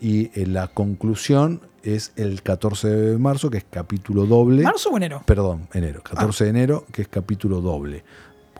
[0.00, 4.62] Y eh, la conclusión es el 14 de marzo, que es capítulo doble.
[4.62, 5.22] ¿Marzo o enero?
[5.26, 6.02] Perdón, enero.
[6.04, 8.04] 14 de enero, que es capítulo doble.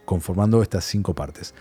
[0.04, 1.54] Conformando estas cinco partes.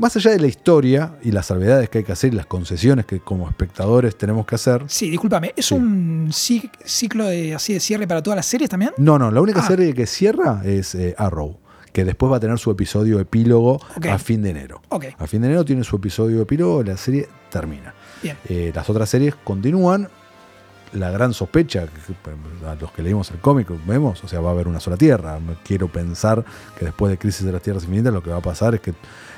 [0.00, 3.04] Más allá de la historia y las salvedades que hay que hacer y las concesiones
[3.04, 4.82] que como espectadores tenemos que hacer.
[4.86, 8.92] Sí, discúlpame, ¿es un ciclo de, así de cierre para todas las series también?
[8.96, 9.66] No, no, la única ah.
[9.66, 11.58] serie que cierra es eh, Arrow,
[11.92, 13.78] que después va a tener su episodio epílogo
[14.10, 14.80] a fin de enero.
[15.18, 17.92] A fin de enero tiene su episodio epílogo, la serie termina.
[18.48, 20.08] Eh, las otras series continúan.
[20.92, 21.86] La gran sospecha,
[22.66, 25.38] a los que leímos el cómic, vemos, o sea, va a haber una sola tierra.
[25.64, 26.44] Quiero pensar
[26.78, 28.94] que después de Crisis de las Tierras Infinitas lo que va a pasar es que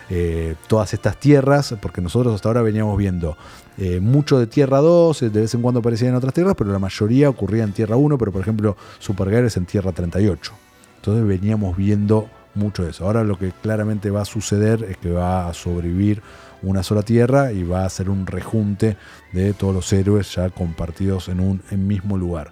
[0.08, 3.36] eh, todas estas tierras, porque nosotros hasta ahora veníamos viendo
[3.78, 6.70] eh, mucho de Tierra 2, eh, de vez en cuando aparecían en otras tierras, pero
[6.70, 10.52] la mayoría ocurría en Tierra 1, pero por ejemplo Supergirl es en Tierra 38.
[10.96, 13.06] Entonces veníamos viendo mucho de eso.
[13.06, 16.22] Ahora lo que claramente va a suceder es que va a sobrevivir
[16.62, 18.96] una sola tierra y va a ser un rejunte
[19.32, 22.50] de todos los héroes ya compartidos en un mismo lugar.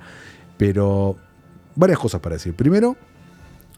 [0.57, 1.17] Pero
[1.75, 2.55] varias cosas para decir.
[2.55, 2.97] Primero,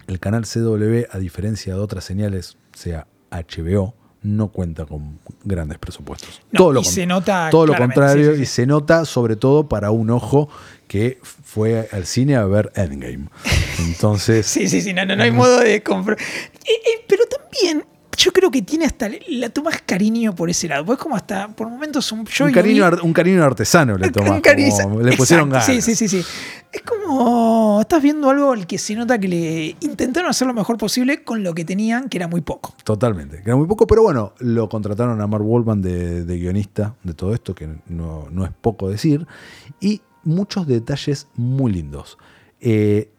[0.06, 6.42] el canal CW, a diferencia de otras señales, sea HBO no cuenta con grandes presupuestos.
[6.52, 10.48] todo lo, se nota todo lo contrario y se nota sobre todo para un ojo
[10.86, 13.28] que fue al cine a ver Endgame.
[13.80, 14.46] Entonces.
[14.46, 16.18] sí, sí, sí, no, no, hay modo de comprar.
[16.20, 17.84] Eh, eh, pero también
[18.16, 19.10] yo creo que tiene hasta.
[19.28, 20.84] La tomas cariño por ese lado.
[20.84, 22.20] Pues como hasta por momentos un.
[22.20, 24.40] un, cariño, un cariño artesano le tomas.
[25.02, 25.66] le pusieron ganas.
[25.66, 26.22] Sí, sí, sí, sí.
[26.72, 27.80] Es como.
[27.80, 31.42] Estás viendo algo al que se nota que le intentaron hacer lo mejor posible con
[31.42, 32.74] lo que tenían, que era muy poco.
[32.84, 33.38] Totalmente.
[33.38, 37.34] Que era muy poco, pero bueno, lo contrataron a Mark Wallman de, guionista de todo
[37.34, 39.26] esto, que no, no, es poco decir.
[39.80, 42.18] Y muchos detalles muy lindos.
[42.60, 43.10] Eh,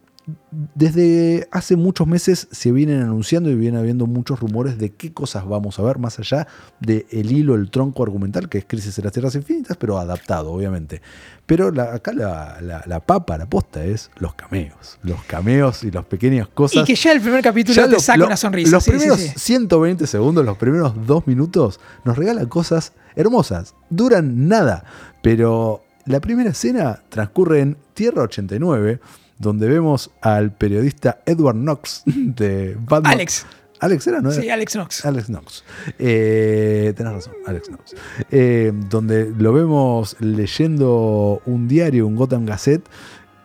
[0.74, 5.46] desde hace muchos meses se vienen anunciando y viene habiendo muchos rumores de qué cosas
[5.46, 6.46] vamos a ver más allá
[6.80, 10.50] del el hilo, el tronco argumental que es Crisis en las Tierras Infinitas, pero adaptado,
[10.50, 11.02] obviamente.
[11.44, 14.98] Pero acá la, papa, la posta es los cameos.
[15.02, 16.82] Los cameos y las pequeñas cosas.
[16.82, 18.70] Y que ya el primer capítulo te saca una sonrisa.
[18.70, 23.74] Los primeros 120 segundos, los primeros dos minutos, nos regalan cosas hermosas.
[23.90, 24.84] Duran nada,
[25.22, 29.00] pero la primera escena transcurre en Tierra 89
[29.38, 33.14] donde vemos al periodista Edward Knox de Batman.
[33.14, 33.46] Alex.
[33.80, 34.30] Alex era, ¿no?
[34.30, 35.04] Sí, Alex Knox.
[35.04, 35.64] Alex Knox.
[35.98, 37.94] Eh, tenés razón, Alex Knox.
[38.30, 42.88] Eh, donde lo vemos leyendo un diario, un Gotham Gazette.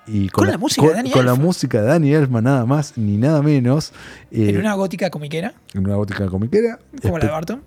[0.07, 3.17] Y con, la, música de Danny Con la música de Danny Elfman, nada más ni
[3.17, 3.91] nada menos.
[4.31, 5.53] en eh, una gótica comiquera.
[5.73, 6.79] En una gótica comiquera.
[7.01, 7.61] Como la de Barton.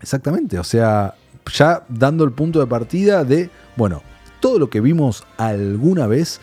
[0.00, 1.14] Exactamente, o sea,
[1.52, 4.02] ya dando el punto de partida de, bueno,
[4.40, 6.40] todo lo que vimos alguna vez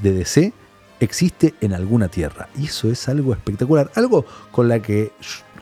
[0.00, 0.52] de DC
[1.00, 2.48] existe en alguna tierra.
[2.58, 5.12] Y eso es algo espectacular, algo con, la que,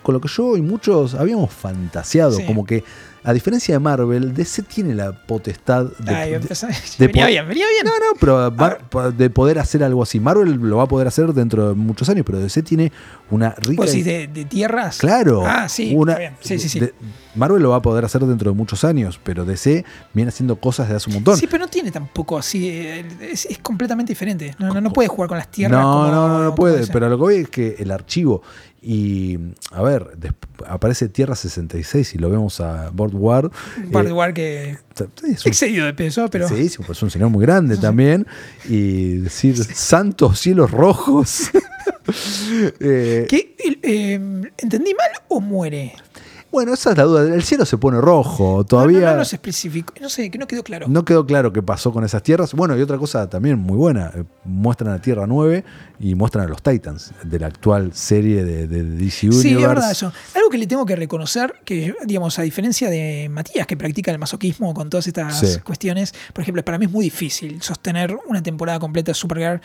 [0.03, 2.45] con lo que yo y muchos habíamos fantaseado, Sí.
[2.47, 2.85] como que
[3.23, 6.75] a diferencia de Marvel, DC tiene la potestad de, Ay, de- empezó- de
[7.07, 7.85] venía po- bien, venía bien.
[7.85, 8.51] no, no,
[8.91, 10.19] pero de poder hacer algo así.
[10.21, 12.93] Marvel lo va a poder hacer dentro de muchos años, pero DC tiene
[13.31, 13.83] una rica.
[13.83, 14.99] ¿Vos decís de, de tierras?
[14.99, 15.43] Claro.
[15.47, 16.33] Ah, sí, una- está bien.
[16.41, 16.81] Sí, sí, sí.
[16.81, 16.95] de-
[17.37, 20.89] Marvel lo va a poder hacer dentro de muchos años, pero DC viene haciendo cosas
[20.89, 21.37] de hace un montón.
[21.37, 22.69] Sí, pero no tiene tampoco así.
[22.69, 24.55] eh, Es, es completamente diferente.
[24.59, 25.81] No, no, no puede jugar con las tierras.
[25.81, 26.87] no, como- no, no, no puede.
[26.89, 28.43] Pero lo que voy es que el archivo
[28.83, 29.39] y
[29.73, 30.17] a ver,
[30.67, 33.51] aparece Tierra 66 y lo vemos a Board War.
[33.85, 34.71] Un par de eh, que
[35.31, 36.49] es un- excedido de peso, pero.
[36.49, 38.27] Sí, pues es un señor muy grande también.
[38.69, 41.51] Y decir santos cielos rojos.
[42.81, 43.55] Eh, ¿Qué?
[43.83, 44.15] Eh,
[44.59, 45.95] ¿Entendí mal o muere?
[46.53, 47.35] Bueno, esa es la duda.
[47.35, 48.65] El cielo se pone rojo.
[48.65, 49.95] Todavía no, no, no se especificó.
[50.01, 50.87] No sé, que no quedó claro.
[50.89, 52.55] no quedó claro qué pasó con esas tierras.
[52.55, 54.11] Bueno, y otra cosa también muy buena.
[54.15, 55.65] eh, Muestran a Tierra 9
[56.01, 59.49] y muestran a los Titans de la actual serie de, de DC Universe.
[59.49, 60.13] Sí, es verdad eso.
[60.35, 64.19] Algo que le tengo que reconocer, que digamos, a diferencia de Matías, que practica el
[64.19, 65.61] masoquismo con todas estas Sí.
[65.61, 69.61] cuestiones, por ejemplo, para mí es muy difícil sostener una temporada completa de Supergirl.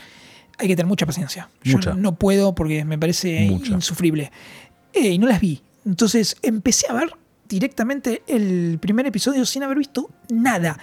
[0.58, 1.50] Hay que tener mucha paciencia.
[1.63, 1.93] Yo Mucha.
[1.95, 3.74] no puedo porque me parece Mucha.
[3.74, 4.32] insufrible.
[4.93, 5.62] Eh, y no las vi.
[5.86, 7.12] Entonces empecé a ver
[7.48, 10.80] directamente el primer episodio sin haber visto nada.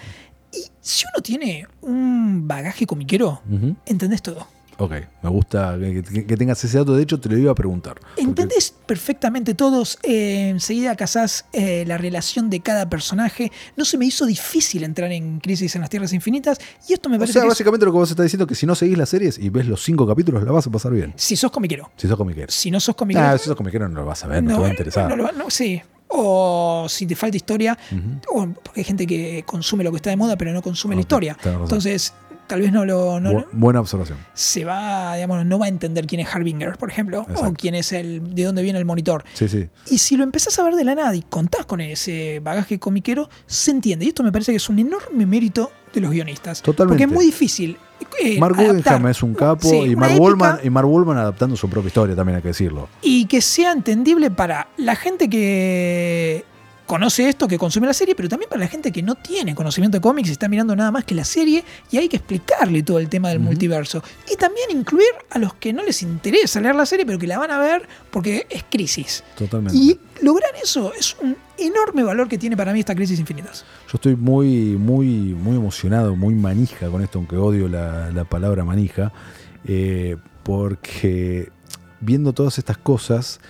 [0.52, 3.74] Y si uno tiene un bagaje comiquero, Ujú.
[3.86, 4.46] entendés todo.
[4.82, 4.92] Ok,
[5.22, 6.94] me gusta que, que- que tengas ese dato.
[6.96, 8.00] De hecho, te lo iba a preguntar.
[8.00, 13.52] Porque- Entendés perfectamente todos, eh, enseguida casás eh, la relación de cada personaje.
[13.76, 17.16] No se me hizo difícil entrar en Crisis en las Tierras Infinitas y esto me
[17.16, 18.74] O parece sea, que es- básicamente lo que vos estás diciendo es que si no
[18.74, 21.12] seguís las series y ves los cinco capítulos, la vas a pasar bien.
[21.16, 21.90] si sos comiquero.
[21.96, 22.48] Si sos comiquero.
[22.50, 24.60] Si no sos comiquero, Ah, si sos comiquero no lo vas a ver, no, te
[24.60, 25.08] va a interesar.
[25.08, 25.80] no lo va- no, sí.
[26.14, 27.78] O si te falta historia,
[28.28, 31.00] o porque hay gente que consume lo que está de moda, pero no consume la
[31.00, 31.38] historia.
[31.42, 32.12] Entonces,
[32.52, 33.18] tal vez no lo.
[33.18, 34.18] no- Bu- buena observación.
[34.34, 37.92] se va, digamos, no va a entender quién es Harbinger, por ejemplo, o quién es
[37.92, 38.34] el.
[38.34, 39.24] de dónde viene el monitor.
[39.32, 39.68] Sí, sí.
[39.90, 43.30] Y si lo empezás a ver de la nada y contás con ese bagaje comiquero,
[43.46, 44.04] se entiende.
[44.04, 46.60] Y esto me parece que es un enorme mérito de los guionistas.
[46.62, 47.02] Totalmente.
[47.04, 47.76] Porque es muy difícil.
[48.22, 51.68] eh, Mark Guggenheim es un capo sí, y Mark Wallman y Mark Wallman adaptando su
[51.70, 52.88] propia historia, también hay que decirlo.
[53.00, 56.44] Y que sea entendible para la gente que
[56.92, 59.96] conoce esto, que consume la serie, pero también para la gente que no tiene conocimiento
[59.96, 62.98] de cómics y está mirando nada más que la serie y hay que explicarle todo
[62.98, 64.02] el tema del multiverso.
[64.30, 67.38] Y también incluir a los que no les interesa leer la serie, pero que la
[67.38, 69.24] van a ver porque es crisis.
[69.38, 69.74] Totalmente.
[69.74, 73.64] Y lograr eso es un enorme valor que tiene para mí esta crisis infinitas.
[73.86, 78.66] Yo estoy muy, muy, muy emocionado, muy manija con esto, aunque odio la, la palabra
[78.66, 79.14] manija,
[79.64, 81.48] eh, porque
[82.00, 83.40] viendo todas estas cosas,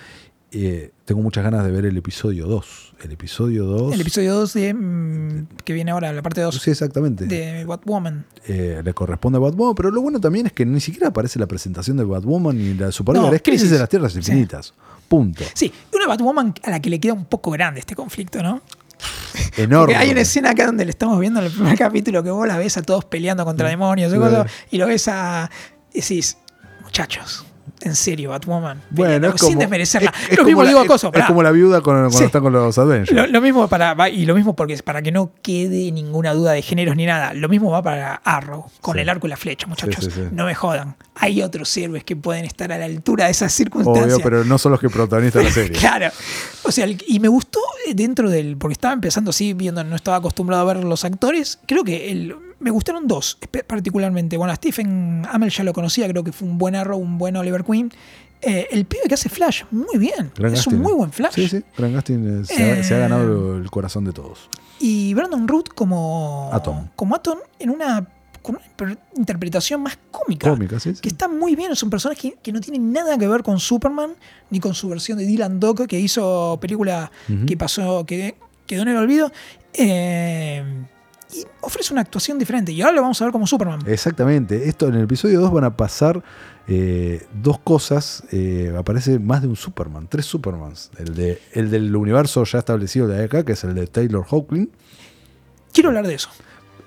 [0.52, 2.94] eh, tengo muchas ganas de ver el episodio 2.
[3.04, 3.94] El episodio 2.
[3.94, 4.74] El episodio 2 de.
[4.74, 7.26] mm, que viene ahora, la parte 2 Sí, exactamente.
[7.26, 8.24] de Batwoman.
[8.46, 11.46] Eh, le corresponde a Batwoman, pero lo bueno también es que ni siquiera aparece la
[11.46, 13.26] presentación de Batwoman ni la Supergirl.
[13.28, 14.18] No, es Crisis de las Tierras Sí.
[14.18, 14.74] Infinitas.
[15.08, 15.44] Punto.
[15.54, 18.62] Sí, una Batwoman a la que le queda un poco grande este conflicto, ¿no?
[19.56, 19.94] Enorme.
[19.94, 22.46] Porque hay una escena acá donde le estamos viendo en el primer capítulo que vos
[22.46, 25.50] la ves a todos peleando contra demonios y, cosas, y lo ves a.
[25.92, 26.38] y decís,
[26.82, 27.44] muchachos,
[27.84, 28.80] en serio, Batwoman.
[28.90, 30.12] Bueno, es como, sin desmerecerla.
[30.26, 32.18] es- es lo mismo como digo la, a Coso, es como la viuda con- cuando
[32.18, 32.24] Sí.
[32.24, 33.12] está con los Avengers.
[33.12, 36.52] Lo, lo mismo para y lo mismo porque es para que no quede ninguna duda
[36.52, 37.34] de géneros ni nada.
[37.34, 39.00] Lo mismo va para Arrow con Sí.
[39.00, 40.08] el arco y la flecha, muchachos.
[40.12, 40.20] Sí.
[40.32, 40.96] No me jodan.
[41.14, 44.14] Hay otros héroes que pueden estar a la altura de esas circunstancias.
[44.14, 45.78] Obvio, pero no son los que protagonistas de la serie.
[45.78, 46.08] Claro.
[46.64, 48.56] O sea, y me gustó eh, dentro del.
[48.56, 51.58] Porque estaba empezando así, viendo, no estaba acostumbrado a ver los actores.
[51.66, 54.36] Creo que el, me gustaron dos, particularmente.
[54.36, 57.36] Bueno, a Stephen Amell ya lo conocía, creo que fue un buen Arrow, un buen
[57.36, 57.92] Oliver Queen.
[58.40, 60.32] Eh, el pibe que hace Flash, muy bien.
[60.52, 61.34] Es un muy buen Flash.
[61.34, 61.62] Sí, sí.
[61.78, 64.48] Grant Gustin eh, se, ha, se ha Eh, ganado el corazón de todos.
[64.80, 66.88] Y Brandon Root como Atom.
[66.96, 68.04] como Atom en una,
[68.42, 70.50] con una interpretación más cómica.
[70.50, 70.92] Cómica, sí.
[70.94, 71.00] sí.
[71.00, 73.60] Que está muy bien, es un personaje que, que no tiene nada que ver con
[73.60, 74.14] Superman,
[74.50, 77.12] ni con su versión de Dylan Dog, que hizo película
[77.46, 78.34] que pasó, que
[78.66, 79.30] quedó en el olvido.
[79.74, 80.64] Eh,
[81.32, 82.72] y ofrece una actuación diferente.
[82.72, 83.80] Y ahora lo vamos a ver como Superman.
[83.86, 84.68] Exactamente.
[84.68, 86.22] Esto en el episodio 2 van a pasar
[86.68, 88.24] eh, dos cosas.
[88.32, 90.90] Eh, aparece más de un Superman, tres Supermans.
[90.98, 94.68] El, de, el del universo ya establecido de acá, que es el de Taylor Hawking.
[95.72, 96.28] Quiero hablar de eso.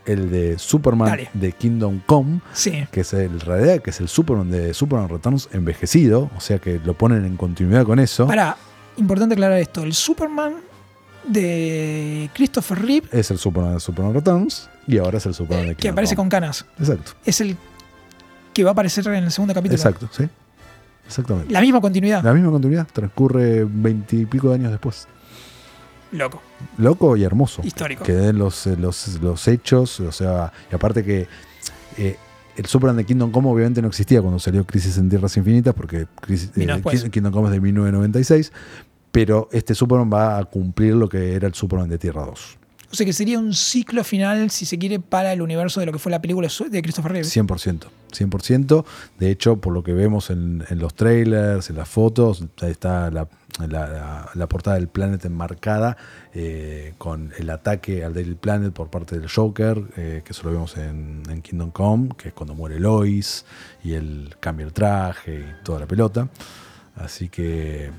[0.06, 1.30] El de Superman Dale.
[1.34, 2.86] de Kingdom Come, Sí.
[2.92, 6.30] que es el realidad, que es el Superman de Superman Returns envejecido.
[6.38, 8.28] O sea que lo ponen en continuidad con eso.
[8.28, 8.56] Para,
[8.98, 9.82] importante aclarar esto.
[9.82, 10.58] El Superman
[11.28, 14.70] de Christopher Reeve, Es el Superman de Superman Returns.
[14.88, 17.14] Y ahora es el Superman de que aparece con canas, Exacto.
[17.26, 17.58] es el
[18.54, 19.76] que va a aparecer en el segundo capítulo.
[19.76, 20.28] Exacto, sí.
[21.08, 21.52] Exactamente.
[21.54, 22.24] La misma continuidad.
[22.24, 25.08] La misma continuidad transcurre veintipico de años después.
[26.12, 26.42] Loco.
[26.78, 27.62] Loco y hermoso.
[27.64, 28.04] Histórico.
[28.04, 31.28] Que den los, eh, los, los hechos, o sea, y aparte que
[31.98, 32.18] eh,
[32.56, 36.08] el Superman de Kingdom Come obviamente no existía cuando salió Crisis en Tierras Infinitas, porque
[36.22, 38.52] Crisis- eh, Kingdom Come es de 1996,
[39.16, 42.58] pero este Superman va a cumplir lo que era el Superman de Tierra 2.
[42.92, 45.92] O sea que sería un ciclo final, si se quiere, para el universo de lo
[45.94, 47.28] que fue la película de Christopher Reeve.
[47.28, 47.88] 100%.
[48.12, 48.86] 100%.
[49.20, 53.10] De hecho, por lo que vemos en, en los trailers, en las fotos, ahí está
[53.10, 53.28] la,
[53.60, 55.96] la- la- la portada del Planet enmarcada
[56.34, 60.52] eh, con el ataque al Daily Planet por parte del Joker, eh, que eso lo
[60.52, 63.46] vemos en, en Kingdom Come, que es cuando muere Lois
[63.84, 66.28] y él cambia el traje y toda la pelota.
[66.96, 67.92] Así que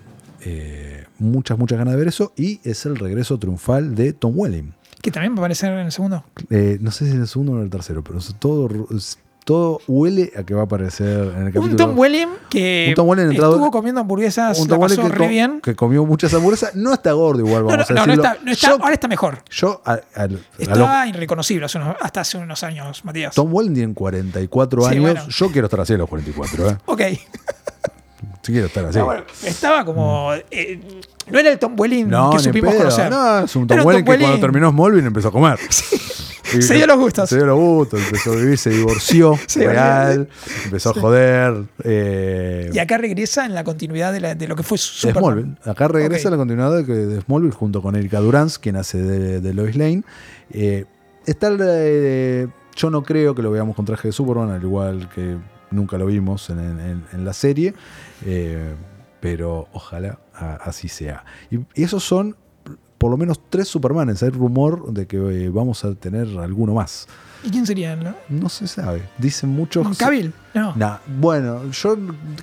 [0.48, 2.32] eh, muchas, muchas ganas de ver eso.
[2.37, 4.72] Y es el regreso triunfal de Tom Welling.
[5.02, 6.24] Que también va a aparecer en el segundo.
[6.50, 8.68] Eh, no sé si en el segundo o en el tercero, pero todo,
[9.44, 11.70] todo huele a que va a aparecer en el capítulo.
[11.70, 15.02] Un Tom Welling que Un Tom Welling entrado- estuvo comiendo hamburguesas, un la Tom pasó
[15.02, 15.61] que, re com- bien.
[15.61, 16.74] que comió muchas hamburguesas.
[16.74, 18.22] No está gordo igual, vamos no, a no, decirlo.
[18.24, 19.38] está, no está- yo, ahora está mejor.
[19.50, 23.35] yo a- a- a los- Estaba irreconocible hace unos- hasta hace unos años, Matías.
[23.35, 25.00] Tom Welling tiene 44 Sí, años.
[25.02, 25.28] bueno.
[25.28, 26.76] Yo quiero estar así a los 44, ¿eh?
[26.87, 27.02] Ok.
[28.46, 28.96] Sí quiero estar así.
[28.98, 30.30] No, bueno, estaba como.
[30.52, 30.78] eh,
[31.30, 32.82] no era el Tom Welling No, que supimos pedo.
[32.85, 33.11] conocer.
[33.11, 35.59] No, es un Tom Welling que cuando terminó Smallville empezó a comer.
[36.56, 37.28] Y Se dio los gustos.
[37.28, 40.28] Se dio los gustos, empezó a vivir, se divorció, Sí, real,
[40.64, 41.64] empezó a joder.
[41.82, 45.22] eh, Y acá regresa en la continuidad de, la- de lo que fue Superman.
[45.24, 45.56] Smallville.
[45.68, 49.74] Acá regresa la continuidad de, Smallville junto con Erika Durance, quien hace de, de Lois
[49.74, 50.04] Lane.
[50.52, 50.85] Eh,
[51.26, 55.09] está el, eh, yo no creo que lo veamos con traje de Superman, al igual
[55.12, 55.37] que
[55.70, 57.74] nunca lo vimos en, la serie.
[58.24, 58.74] eh,
[59.20, 61.24] pero ojalá así sea.
[61.50, 62.37] Y esos son
[62.98, 64.22] por lo menos tres Supermanes.
[64.22, 67.06] Hay rumor de que eh, vamos a tener alguno más.
[67.44, 67.94] ¿Y quién sería?
[67.94, 68.14] ¿No?
[68.28, 69.02] No se sabe.
[69.18, 69.96] Dicen muchos.
[69.98, 70.32] ¿Cavill?
[70.54, 70.72] No.
[70.74, 71.96] Nah, bueno, yo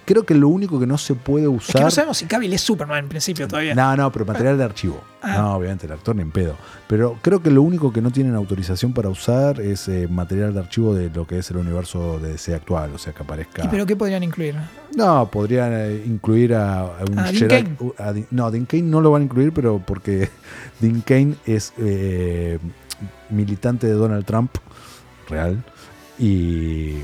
[0.05, 1.79] creo que lo único que no se puede Es usar.
[1.81, 3.73] que no sabemos si Cavill es Superman en principio todavía.
[3.73, 5.01] No, no, pero material de archivo.
[5.23, 5.37] Ah.
[5.39, 6.55] No, obviamente, el actor ni en pedo.
[6.87, 10.59] Pero creo que lo único que no tienen autorización para usar es eh, material de
[10.59, 12.93] archivo de lo que es el universo de DC actual.
[12.93, 13.65] O sea, que aparezca.
[13.65, 14.55] ¿Y pero qué podrían incluir?
[14.95, 17.77] No, podrían eh, incluir a, a un A Dean Cain.
[17.97, 20.29] a no, Dean Kane no lo van a incluir, pero porque
[20.79, 22.59] Dean Kane es eh,
[23.29, 24.51] militante de Donald Trump,
[25.29, 25.63] real.
[26.19, 27.01] Y eh,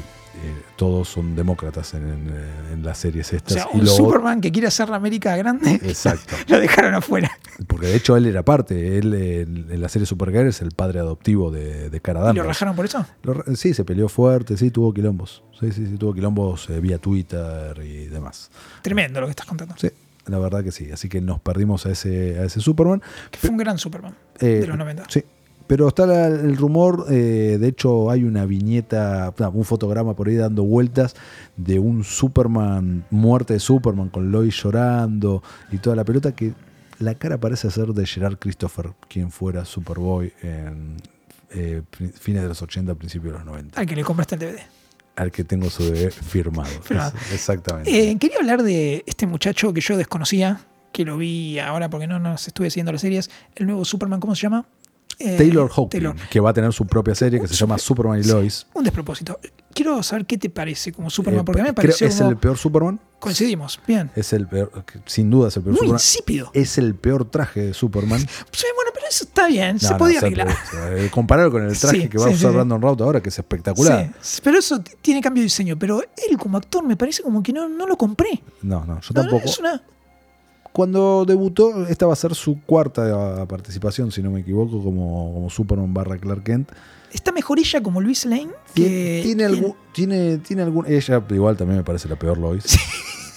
[0.78, 2.34] todos son demócratas en, en-
[2.74, 3.54] en las series O estas.
[3.54, 6.36] sea, y un lo- Superman que quiere hacer la América grande, Exacto.
[6.48, 7.32] lo dejaron afuera.
[7.68, 11.50] Porque de hecho él era parte, él en, la serie Supergirl es el padre adoptivo
[11.52, 13.06] de, de Cara ¿Y lo rajaron por eso?
[13.24, 15.44] Lo sí, se peleó fuerte, sí, tuvo quilombos.
[15.60, 18.50] Sí, sí, sí, tuvo quilombos eh, vía Twitter y demás.
[18.82, 19.76] Tremendo lo que estás contando.
[19.78, 19.90] Sí,
[20.28, 20.92] la verdad que sí.
[20.92, 23.02] Así que nos perdimos a ese, a ese Superman.
[23.32, 25.04] Que fue un gran Superman Eh, de los 90.
[25.10, 25.24] Sí.
[25.68, 30.36] Pero está la- el rumor, eh, de hecho hay una viñeta, un fotograma por ahí
[30.36, 31.16] dando vueltas
[31.58, 36.54] de un Superman, muerte de Superman con Lois llorando y toda la pelota que
[36.98, 40.98] la cara parece ser de Gerard Christopher, quien fuera Superboy en
[41.52, 41.82] eh,
[42.20, 44.60] fines de los 80, principios de los 90, Al que le compraste el DVD.
[45.20, 46.70] Al que tengo su DVD firmado.
[47.34, 48.12] Exactamente.
[48.12, 50.62] Eh, quería hablar de este muchacho que yo desconocía,
[50.94, 53.30] que lo vi ahora porque no nos estuve siguiendo las series.
[53.56, 54.66] El nuevo Superman, ¿cómo se llama?
[55.20, 56.16] Eh, Taylor Taylor.
[56.30, 58.66] que va a tener su propia serie que se llama Superman y Lois.
[58.74, 59.38] Un despropósito.
[59.74, 62.30] Quiero saber qué te parece como Superman, Eh, porque a mí me pareció ¿Es como-
[62.30, 63.00] el peor Superman?
[63.20, 64.10] Coincidimos, bien.
[64.16, 64.72] Es el peor,
[65.06, 65.96] sin duda es el peor Muy Superman.
[65.96, 66.52] insípido.
[66.54, 68.20] Es el peor traje de Superman.
[68.52, 70.48] Sí, bueno, pero eso está bien, No, se podía arreglar.
[70.92, 72.56] eh, compararlo con el traje Sí, que va a usar sí.
[72.56, 74.14] Brandon Routh ahora, que es espectacular.
[74.22, 75.78] Sí, pero eso tiene cambio de diseño.
[75.78, 78.42] Pero él como actor me parece como que no, no lo compré.
[78.62, 79.44] No, no, yo tampoco.
[79.46, 79.82] es una-
[80.72, 85.50] Cuando debutó, esta va a ser su cuarta participación, si no me equivoco, como, como
[85.50, 86.72] Superman barra Clark Kent.
[87.12, 89.22] Está mejor ella como Luis Lane Tiene, que...
[89.24, 90.86] tiene, algún, tiene, tiene algún.
[90.88, 92.66] Ella igual también me parece la peor Lois.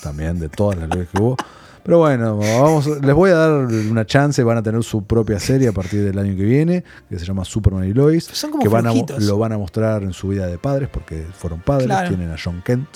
[0.02, 1.36] También, de todas las Lois que hubo.
[1.82, 5.66] Pero bueno, vamos, les voy a dar una chance, van a tener su propia serie
[5.68, 8.68] a partir del año que viene, que se llama Superman y Lois, Son como que
[8.68, 12.08] van a, lo van a mostrar en su vida de padres, porque fueron padres, Claro.
[12.08, 12.86] tienen a John Kent.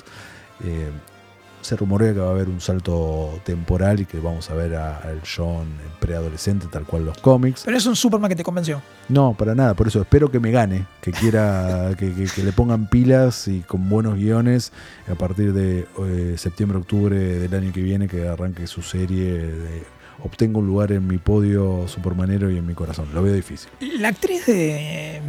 [0.62, 0.90] Eh,
[1.66, 4.98] se rumorea que va a haber un salto temporal y que vamos a ver a-
[4.98, 5.66] al John
[6.00, 7.62] preadolescente, tal cual los cómics.
[7.64, 8.80] Pero es un Superman que te convenció.
[9.08, 12.52] No, para nada, por eso espero que me gane, que quiera que, que- que le
[12.52, 14.72] pongan pilas y con buenos guiones
[15.10, 19.82] a partir de eh, septiembre, octubre del año que viene, que arranque su serie, de-
[20.22, 23.08] obtenga un lugar en mi podio supermanero y en mi corazón.
[23.12, 23.68] Lo veo difícil.
[23.98, 25.20] La actriz de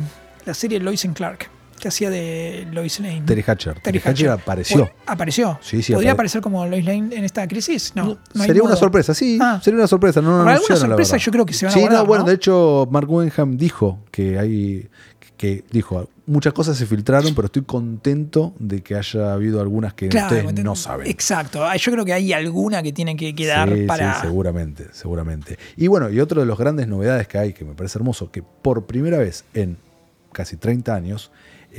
[0.45, 1.49] la serie Lois and Clark,
[1.79, 3.23] que hacía de Lois Lane.
[3.25, 3.79] Terry Hatcher.
[3.81, 4.29] Terry Hatcher Hatcher.
[4.31, 4.85] apareció.
[4.85, 5.59] ¿Pu- ¿Apareció?
[5.61, 7.93] Sí, sí, ¿Podría apare- aparecer como Lois Lane en esta crisis?
[7.95, 8.17] No.
[8.33, 9.59] sería una sorpresa, sí, Ah.
[9.63, 10.21] sería una sorpresa.
[10.21, 12.29] No, no alguna sorpresa, yo creo que se van a Sí, guardar, no, bueno, ¿no?
[12.29, 14.89] de hecho, Mark Wenham dijo que hay.
[15.37, 20.09] que dijo, muchas cosas se filtraron, pero estoy contento de que haya habido algunas que
[20.09, 21.05] Claro, ustedes no saben.
[21.05, 21.63] Exacto.
[21.63, 24.15] Ah, Yo creo que hay alguna que tiene que quedar Sí, para.
[24.15, 25.59] sí, seguramente, seguramente.
[25.75, 28.41] Y bueno, y otro de los grandes novedades que hay, que me parece hermoso, que
[28.41, 29.77] por primera vez en
[30.33, 31.29] casi 30 años,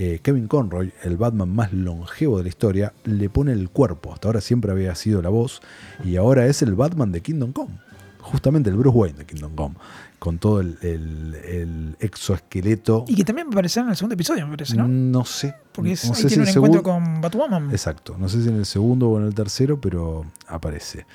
[0.00, 4.12] eh, Kevin Conroy, el Batman más longevo de la historia, le pone el cuerpo.
[4.14, 5.60] Hasta ahora siempre había sido la voz,
[6.04, 7.74] y ahora es el Batman de Kingdom Come.
[8.20, 9.74] Justamente el Bruce Wayne de Kingdom Come.
[10.18, 13.04] Con todo el, el- el exoesqueleto.
[13.08, 14.86] Y que también va a aparecer en el segundo episodio, me parece, ¿no?
[14.86, 15.54] No sé.
[15.72, 17.70] Porque es- no ahí sé tiene un el encuentro con Batwoman.
[17.70, 18.16] Exacto.
[18.18, 21.06] No sé si en el segundo o en el tercero, pero aparece.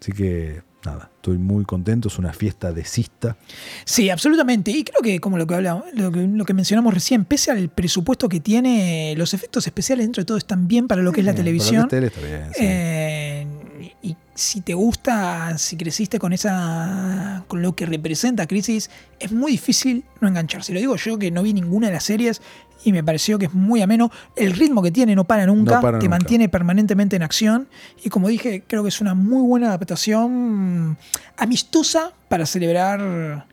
[0.00, 2.08] Así que nada, estoy muy contento.
[2.08, 3.36] Es una fiesta de cista.
[3.84, 4.70] Sí, absolutamente.
[4.70, 7.68] Y creo que, como lo que hablamos, lo que, lo que mencionamos recién, pese al
[7.68, 11.26] presupuesto que tiene, los efectos especiales dentro de todo están bien para lo que es
[11.26, 11.82] la para televisión.
[11.82, 12.64] lo que es tele está bien, sí.
[12.64, 13.29] Eh,
[14.40, 20.04] si te gusta, si creciste con esa con lo que representa Crisis, es muy difícil
[20.20, 20.72] no engancharse.
[20.72, 22.40] Lo digo yo que no vi ninguna de las series
[22.82, 24.10] y me pareció que es muy ameno.
[24.36, 26.16] El ritmo que tiene no para nunca, No para te nunca.
[26.16, 27.68] mantiene permanentemente en acción.
[28.02, 30.96] Y como dije, creo que es una muy buena adaptación
[31.36, 33.46] amistosa para celebrar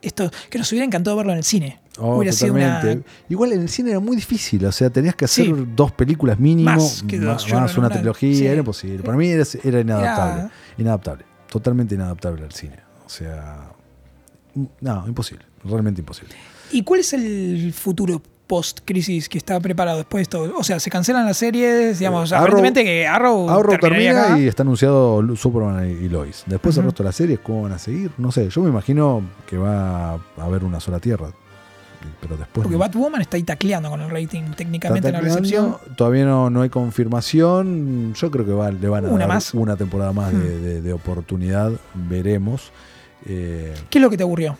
[0.00, 0.30] esto.
[0.48, 1.80] Que nos hubiera encantado verlo en el cine.
[2.00, 2.92] Oh, hubiera sido totalmente.
[2.92, 3.02] una.
[3.28, 5.54] Igual en el cine era muy difícil, o sea, tenías que hacer Sí.
[5.76, 8.46] dos películas mínimo, Más que dos, más, yo más no- una trilogía, sí.
[8.46, 9.02] era imposible.
[9.04, 12.76] Para mí era, era inadaptable, Era- inadaptable, totalmente inadaptable al cine.
[13.04, 13.70] O sea,
[14.80, 16.34] no, imposible, realmente imposible.
[16.72, 20.54] ¿Y cuál es el futuro post-crisis que está preparado después de esto?
[20.58, 24.34] O sea, se cancelan las series, digamos, Eh, Arrow- aparentemente que Arrow, Arrow terminaría termina
[24.34, 24.38] acá.
[24.40, 26.42] y está anunciado Lu- Superman y y Lois.
[26.46, 28.10] Después el resto de las series, ¿cómo van a seguir?
[28.18, 31.30] No sé, yo me imagino que va a haber una sola Tierra.
[32.20, 32.78] Pero después Porque no.
[32.78, 35.76] Batwoman está ahí tacleando con el rating técnicamente en la recepción.
[35.96, 38.14] Todavía no, no hay confirmación.
[38.14, 39.54] Yo creo que va- le van a Una dar más.
[39.54, 40.62] una temporada más de, Hmm.
[40.62, 41.72] de- de oportunidad.
[41.94, 42.72] Veremos.
[43.26, 44.56] Eh, ¿Qué es lo que te aburrió?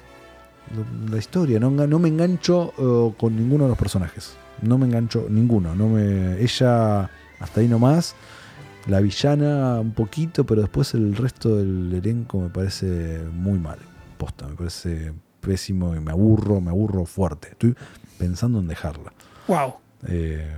[1.10, 4.34] la historia, no, no me engancho eh, con ninguno de los personajes.
[4.62, 5.74] No me engancho ninguno.
[5.74, 7.10] No me, ella,
[7.40, 8.14] hasta ahí nomás.
[8.86, 13.78] La villana un poquito, pero después el resto del elenco me parece muy mal.
[14.16, 17.48] Posta, me parece pésimo y me aburro, me aburro fuerte.
[17.52, 17.74] Estoy
[18.18, 19.12] pensando en dejarla.
[19.48, 19.74] Wow.
[20.06, 20.48] Eh,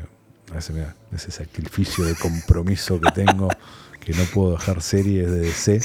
[0.57, 3.49] ese, mira, ese sacrificio de compromiso que tengo,
[4.01, 5.81] que no puedo dejar series de DC,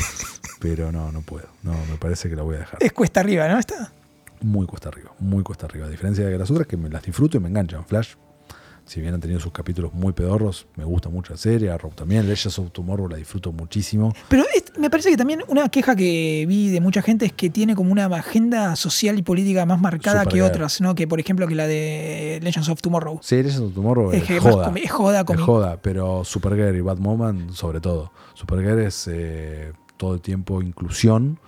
[0.60, 1.48] pero no, no puedo.
[1.64, 2.78] No, me parece que la voy a dejar.
[2.82, 3.60] Es cuesta arriba, ¿no?
[3.60, 3.94] Está.
[4.42, 5.88] Muy cuesta arriba, muy cuesta arriba.
[5.88, 7.86] A diferencia de que las otras que me las disfruto y me enganchan.
[7.86, 8.16] Flash,
[8.88, 11.70] si bien han tenido sus capítulos muy pedorros, me gusta mucho la serie.
[11.70, 12.28] Arrow también.
[12.28, 14.14] Legends of Tomorrow la disfruto muchísimo.
[14.30, 17.50] Pero es- me parece que también una queja que vi de mucha gente es que
[17.50, 20.96] tiene como una agenda social y política más marcada que otras, ¿no?
[20.96, 23.20] Que por ejemplo que la de Legends of Tomorrow.
[23.22, 24.72] Sí, Legends of Tomorrow es, joda.
[24.76, 28.12] es joda Es joda, pero Supergirl y Batwoman sobre todo.
[28.34, 31.40] Supergirl es eh, todo el tiempo inclusión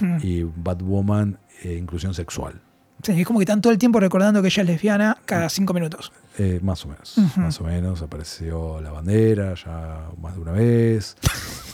[0.00, 0.18] Hmm.
[0.22, 2.60] y Batwoman eh, inclusión sexual.
[3.02, 5.72] Sí, es como que están todo el tiempo recordando que ella es lesbiana cada cinco
[5.72, 6.12] minutos.
[6.38, 7.14] Eh, más o menos.
[7.36, 8.00] Más o menos.
[8.00, 11.16] Apareció la bandera ya más de una vez.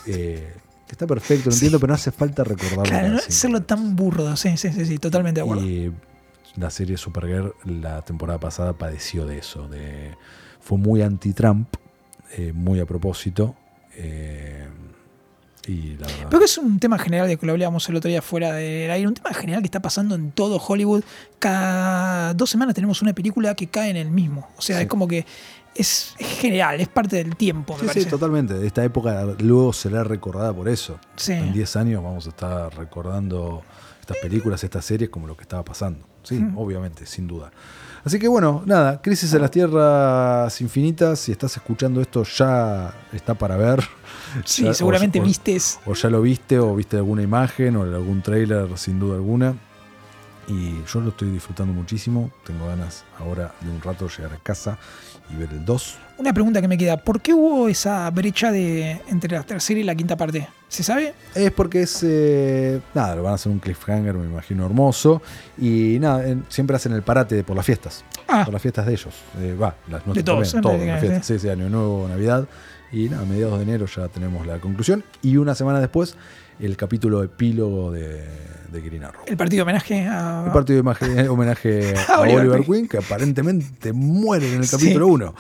[0.06, 0.52] Eh,
[0.86, 2.82] está perfecto, lo entiendo, pero no hace falta recordarlo.
[2.84, 4.36] Claro, no hacerlo tan burdo.
[4.36, 5.64] Sí, sí, sí, sí, totalmente de acuerdo.
[5.64, 5.90] Y
[6.56, 9.66] la serie Supergirl la temporada pasada padeció de eso.
[9.66, 10.14] De,
[10.60, 11.68] fue muy anti-Trump,
[12.36, 13.56] eh, muy a propósito.
[13.96, 14.68] eh,
[15.66, 16.28] y la verdad.
[16.28, 18.90] Creo que es un tema general de que lo hablábamos el otro día fuera del
[18.90, 21.02] aire, un tema general que está pasando en todo Hollywood.
[21.38, 24.48] Cada dos semanas tenemos una película que cae en el mismo.
[24.56, 24.82] O sea, Sí.
[24.82, 25.26] es como que
[25.74, 28.10] es, es general, es parte del tiempo, me Sí, sí, parece.
[28.10, 28.66] totalmente.
[28.66, 30.98] Esta época luego será recordada por eso.
[31.16, 31.32] Sí.
[31.32, 33.62] En 10 años vamos a estar recordando
[34.00, 36.06] estas películas, estas series como lo que estaba pasando.
[36.22, 36.56] Sí, Mm.
[36.58, 37.52] obviamente, sin duda.
[38.04, 43.34] Así que bueno, nada, Crisis en las Tierras Infinitas, si estás escuchando esto ya está
[43.34, 43.82] para ver.
[44.44, 45.78] Sí, Ya- seguramente o- vistes.
[45.86, 49.54] O ya lo viste, o viste alguna imagen, o algún trailer, sin duda alguna.
[50.48, 52.30] Y yo lo estoy disfrutando muchísimo.
[52.44, 54.76] Tengo ganas ahora de un rato llegar a casa
[55.32, 55.96] y ver el 2.
[56.16, 59.82] Una pregunta que me queda: ¿por qué hubo esa brecha de, entre la tercera y
[59.82, 60.48] la quinta parte?
[60.68, 61.14] ¿Se sabe?
[61.34, 62.00] Es porque es.
[62.02, 65.22] eh, nada, lo van a hacer un cliffhanger, me imagino, hermoso.
[65.58, 68.04] Y nada, en- siempre hacen el parate por las fiestas.
[68.28, 69.14] Ah, Por las fiestas de ellos.
[69.40, 71.26] Eh, Va, las nuestras todos, también, todas en las fiestas.
[71.26, 72.46] Sí, sí, Año Nuevo, Navidad.
[72.92, 75.02] Y nada, a mediados de enero ya tenemos la conclusión.
[75.22, 76.16] Y una semana después
[76.60, 78.22] el capítulo epílogo de,
[78.70, 79.22] de Green Arrow.
[79.26, 80.44] El partido de homenaje a.
[80.46, 82.88] El partido de imagen- homenaje a, A Oliver Oliver Queen.
[82.88, 85.34] Que aparentemente muere en el capítulo 1.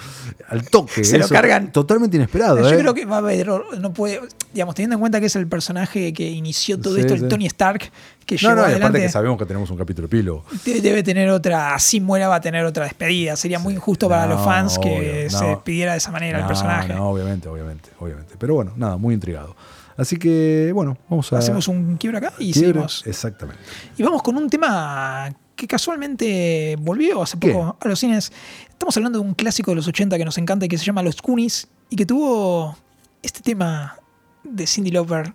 [0.48, 1.04] Al toque.
[1.04, 1.72] Se lo cargan.
[1.72, 2.58] Totalmente inesperado.
[2.60, 2.78] Yo ¿eh?
[2.78, 3.48] creo que va a haber,
[3.78, 4.20] no puede,
[4.52, 7.22] digamos, teniendo en cuenta que es el personaje que inició todo Sí, esto, sí.
[7.24, 7.90] el Tony Stark,
[8.26, 10.44] que No, no, y aparte adelante, que sabemos que tenemos un capítulo epílogo.
[10.64, 13.36] debe, tener otra, así muera va a tener otra despedida.
[13.36, 16.92] Sería muy injusto para No, los fans que se despidiera de esa manera el personaje.
[16.94, 18.34] No, obviamente, obviamente, obviamente.
[18.38, 19.54] Pero bueno, nada, muy intrigado.
[19.96, 21.38] Así que, bueno, vamos a.
[21.38, 22.68] Hacemos un quiebra acá y quiebre.
[22.72, 23.06] seguimos.
[23.06, 23.60] Exactamente.
[23.96, 27.52] Y vamos con un tema que casualmente volvió hace ¿Qué?
[27.52, 28.32] poco a los cines.
[28.68, 31.02] Estamos hablando de un clásico de los 80 que nos encanta y que se llama
[31.02, 32.76] Los Goonies y que tuvo
[33.22, 33.96] este tema
[34.42, 35.32] de Cindy Lauper.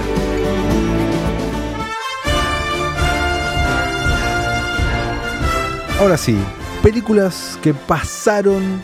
[6.00, 6.38] Ahora sí,
[6.82, 8.80] películas que pasaron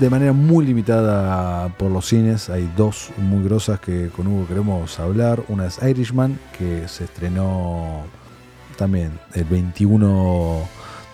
[0.00, 2.50] de manera muy limitada por los cines.
[2.50, 5.42] Hay dos muy grosas que con Hugo queremos hablar.
[5.48, 8.04] Una es Irishman, que se estrenó
[8.76, 10.60] también el 21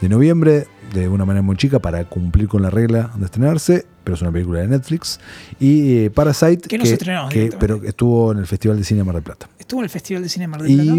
[0.01, 4.17] de noviembre de una manera muy chica para cumplir con la regla de estrenarse, pero
[4.17, 5.21] es una película de Netflix.
[5.61, 8.99] Y eh, Parasite, Que no se estrenó que- pero estuvo en el Festival de Cine
[8.99, 9.49] de Mar del Plata.
[9.59, 10.93] Estuvo en el Festival de Cine de Mar del Plata.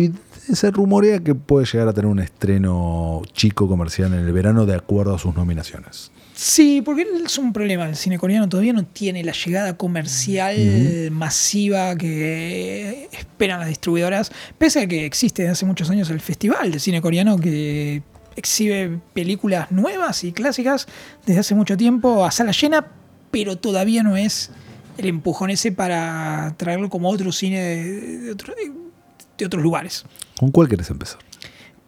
[0.49, 4.65] Y se rumorea que puede llegar a tener un estreno chico comercial en el verano
[4.65, 6.11] de acuerdo a sus nominaciones.
[6.46, 7.88] Sí, porque es un problema.
[7.88, 14.82] El cine coreano todavía no tiene la llegada comercial masiva que esperan las distribuidoras, pese
[14.82, 18.04] a que existe desde hace muchos años el Festival de Cine Coreano que
[18.36, 20.86] exhibe películas nuevas y clásicas
[21.26, 22.88] desde hace mucho tiempo a sala llena,
[23.32, 24.52] pero todavía no es
[24.98, 28.54] el empujón ese para traerlo como otro cine de, de otro-
[29.38, 30.04] de otros lugares.
[30.38, 31.20] ¿Con cuál querés empezar?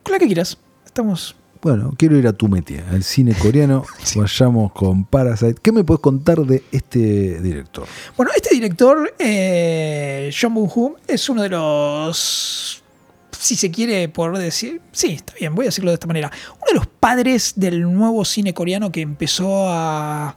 [0.02, 0.58] Con la que quieras.
[0.86, 1.36] Estamos
[1.66, 3.84] Bueno, quiero ir a tu metia, al cine coreano.
[4.16, 5.56] Vayamos con Parasite.
[5.60, 7.88] ¿Qué me puedes contar de este director?
[8.16, 12.84] Bueno, este director, eh, John Boo-ho, es uno de los,
[13.32, 16.66] si se quiere por decir, sí, está bien, voy a decirlo de esta manera, uno
[16.68, 20.36] de los padres del nuevo cine coreano que empezó a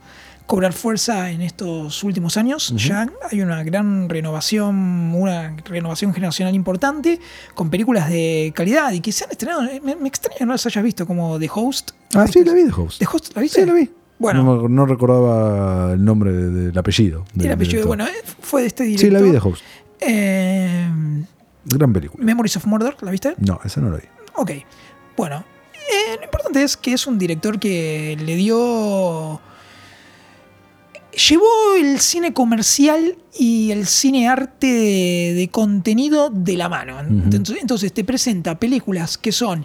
[0.49, 2.73] cobrar fuerza en estos últimos años.
[2.75, 7.21] Ya hay una gran renovación, una renovación generacional importante,
[7.55, 9.63] con películas de calidad y que se han estrenado.
[9.85, 11.91] Me, me extraña que no las hayas visto, como The Host.
[12.15, 12.99] Ah, sí, la vi de Host.
[12.99, 13.61] ¿The Host la viste?
[13.61, 13.91] Sí, la vi.
[14.19, 17.25] Bueno, No, no recordaba el nombre de- del apellido.
[17.35, 17.87] del el apellido, director.
[17.87, 19.07] bueno, eh, fue de este director.
[19.07, 19.63] Sí, la vi de Host.
[20.01, 20.89] Eh,
[21.67, 22.25] Gran película.
[22.25, 23.35] Memories of Murder, ¿la viste?
[23.39, 24.05] No, esa no la vi.
[24.37, 24.51] Ok.
[25.17, 25.45] Bueno,
[25.75, 29.41] eh, lo importante es que es un director que le dio.
[31.13, 31.47] Llevó
[31.81, 37.01] el cine comercial y el cine arte de, de contenido de la mano.
[37.01, 39.65] entonces, entonces te presenta películas que son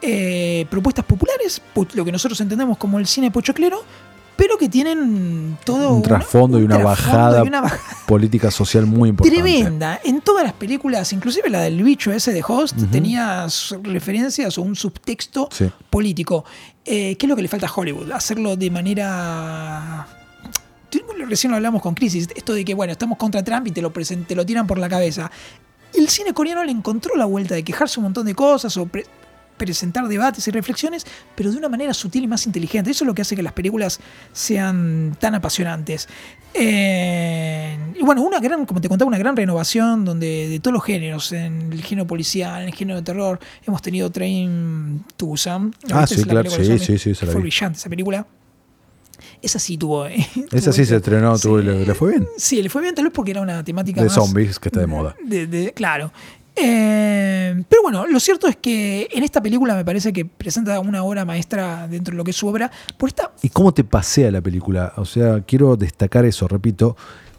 [0.00, 3.82] eh, propuestas populares, po- lo que nosotros entendemos como el cine pochoclero,
[4.36, 9.08] pero que tienen todo Un trasfondo y una trasfondo y una bajada política social muy
[9.08, 9.40] importante.
[9.42, 9.98] Tremenda.
[10.04, 13.46] En todas las películas, inclusive la del bicho ese de Host, tenía
[13.82, 15.70] referencias o un subtexto Sí.
[15.90, 16.44] político.
[16.84, 18.12] Eh, ¿Qué es lo que le falta a Hollywood?
[18.12, 20.06] Hacerlo de manera.
[21.28, 23.92] Recién lo hablamos con Crisis, esto de que, bueno, estamos contra Trump y te lo,
[23.92, 25.30] presen- te lo tiran por la cabeza.
[25.94, 29.06] El cine coreano le encontró la vuelta de quejarse un montón de cosas o pre-
[29.56, 32.90] presentar debates y reflexiones, pero de una manera sutil y más inteligente.
[32.90, 34.00] Eso es lo que hace que las películas
[34.32, 36.08] sean tan apasionantes.
[36.52, 40.84] Eh, y bueno, una gran, como te contaba, una gran renovación donde de todos los
[40.84, 45.74] géneros, en el género policial, en el género de terror, hemos tenido Train to Busan.
[45.88, 48.26] ¿La Ah, sí, claro, sí, sí, sí, la Fue brillante esa película.
[49.42, 50.06] Esa sí tuvo.
[50.06, 50.16] eh,
[50.52, 52.26] Esa sí este- se estrenó, tuvo- le, le fue bien.
[52.36, 54.80] Sí, le fue bien, tal vez porque era una temática De más- zombies, que está
[54.80, 55.14] de moda.
[55.24, 56.12] de- de- claro.
[56.58, 61.02] Eh, pero bueno, lo cierto es que en esta película me parece que presenta una
[61.04, 62.70] obra maestra dentro de lo que es su obra.
[62.96, 63.32] Por esta.
[63.42, 64.94] ¿Y cómo te pasea la película?
[64.96, 66.96] O sea, quiero destacar eso, repito.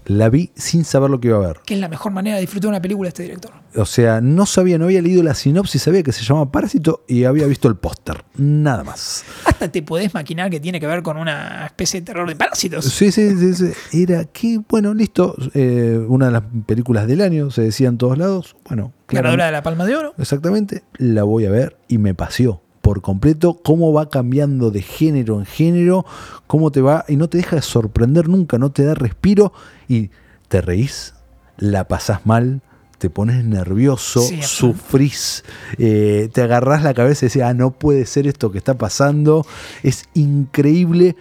[0.08, 1.58] La vi sin saber lo que iba a ver.
[1.66, 3.52] que es la mejor manera de disfrutar una película de este director.
[3.76, 7.26] O sea, no sabía, no había leído la sinopsis, sabía que se llamaba Parásito y
[7.26, 8.24] había visto el póster.
[8.38, 9.26] Nada más.
[9.46, 12.86] Hasta te podés maquinar que tiene que ver con una especie de terror de parásitos.
[12.86, 13.54] Sí, sí, sí.
[13.54, 14.02] sí.
[14.04, 15.36] Era que, bueno, listo.
[15.54, 18.56] eh, una de las películas del año, se decía en todos lados.
[18.68, 20.14] Bueno, Ganadora claramente- de la Palma de Oro.
[20.18, 25.40] Exactamente, la voy a ver y me paseó por completo cómo va cambiando de género
[25.40, 26.06] en género,
[26.48, 29.52] cómo te va y no te deja de sorprender nunca, no te da respiro
[29.90, 30.10] y
[30.48, 31.14] te reís,
[31.58, 32.62] la pasás mal,
[32.98, 35.44] te pones nervioso, Sí, sufrís,
[35.78, 39.46] eh, te agarrás la cabeza y decís, ah, no puede ser esto que está pasando,
[39.84, 41.18] es increíble.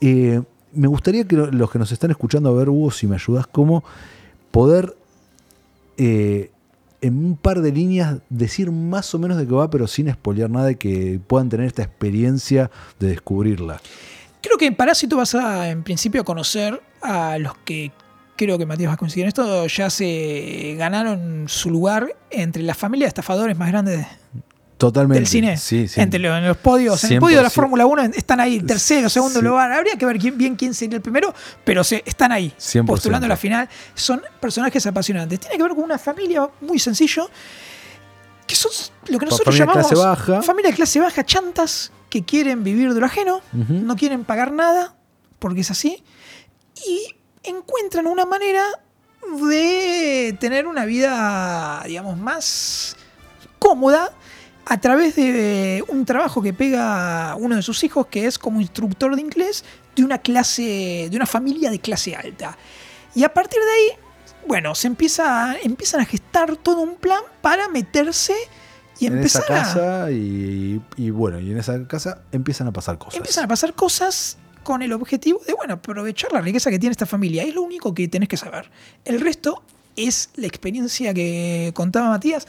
[0.00, 0.42] Eh,
[0.72, 3.84] me gustaría que los que nos están escuchando, a ver, Hugo, si me ayudas, cómo
[4.50, 4.96] poder
[5.98, 6.50] eh,
[7.06, 10.50] en un par de líneas decir más o menos de qué va, pero sin spoilear
[10.50, 13.80] nada y que puedan tener esta experiencia de descubrirla.
[14.42, 17.92] Creo que en Parásito vas a, en principio, a conocer a los que
[18.36, 22.74] creo que Matías va a coincidir en esto, ya se ganaron su lugar entre la
[22.74, 24.06] familia de estafadores más grandes
[24.78, 25.20] Totalmente.
[25.20, 25.56] del cine.
[25.56, 26.00] Sí, sí.
[26.00, 27.02] Entre los, en los podios.
[27.04, 27.52] En el podio de la 100%.
[27.52, 29.44] Fórmula 1 están ahí, tercero, segundo Sí.
[29.46, 29.72] lugar.
[29.72, 32.84] Habría que ver quién, bien quién sería el primero, pero se, están ahí, 100%.
[32.86, 33.68] postulando la final.
[33.94, 35.40] Son personajes apasionantes.
[35.40, 37.30] Tiene que ver con una familia muy sencillo,
[38.46, 38.70] que son
[39.08, 40.42] lo que nosotros Familia llamamos clase baja.
[40.42, 44.94] familia de clase baja, chantas, que quieren vivir de lo ajeno, no quieren pagar nada,
[45.38, 46.04] porque es así,
[46.86, 48.62] y encuentran una manera
[49.50, 52.96] de tener una vida, digamos, más
[53.58, 54.12] cómoda
[54.68, 59.14] a través de un trabajo que pega uno de sus hijos, que es como instructor
[59.14, 59.64] de inglés
[59.94, 62.58] de una clase, de una familia de clase alta.
[63.14, 63.98] Y a partir de ahí,
[64.48, 68.34] bueno, se empieza, empiezan a gestar todo un plan para meterse
[68.98, 72.72] y en empezar esa a- casa y, y bueno, y en esa casa empiezan a
[72.72, 73.16] pasar cosas.
[73.16, 77.06] empiezan a pasar cosas con el objetivo de, bueno, aprovechar la riqueza que tiene esta
[77.06, 77.44] familia.
[77.44, 78.68] Es lo único que tenés que saber.
[79.04, 79.62] El resto
[79.94, 82.46] es la experiencia que contaba Matías,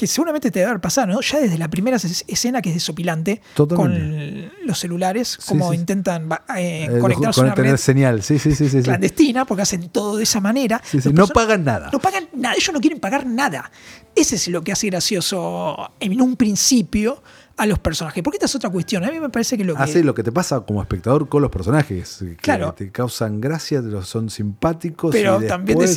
[0.00, 1.20] que seguramente te debe haber pasado, ¿no?
[1.20, 4.48] Ya desde la primera es- escena que es desopilante, Totalmente.
[4.50, 5.76] con los celulares, Sí, como sí.
[5.76, 6.26] intentan
[6.56, 8.38] eh, Eh, conectarse a una tener red señal, sí,
[8.82, 10.80] clandestina, porque hacen todo de esa manera.
[11.12, 11.90] No pagan nada.
[11.92, 13.70] no pagan nada, ellos no quieren pagar nada.
[14.16, 17.22] Ese es lo que hace gracioso en un principio
[17.58, 18.22] a los personajes.
[18.22, 19.04] Porque esta es otra cuestión.
[19.04, 19.82] A mí me parece que lo que.
[19.82, 22.16] Hace lo que te pasa como espectador con los personajes.
[22.20, 22.72] que Claro.
[22.72, 25.12] te causan gracia, son simpáticos.
[25.12, 25.96] Pero y también decís,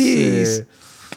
[0.60, 0.68] eh,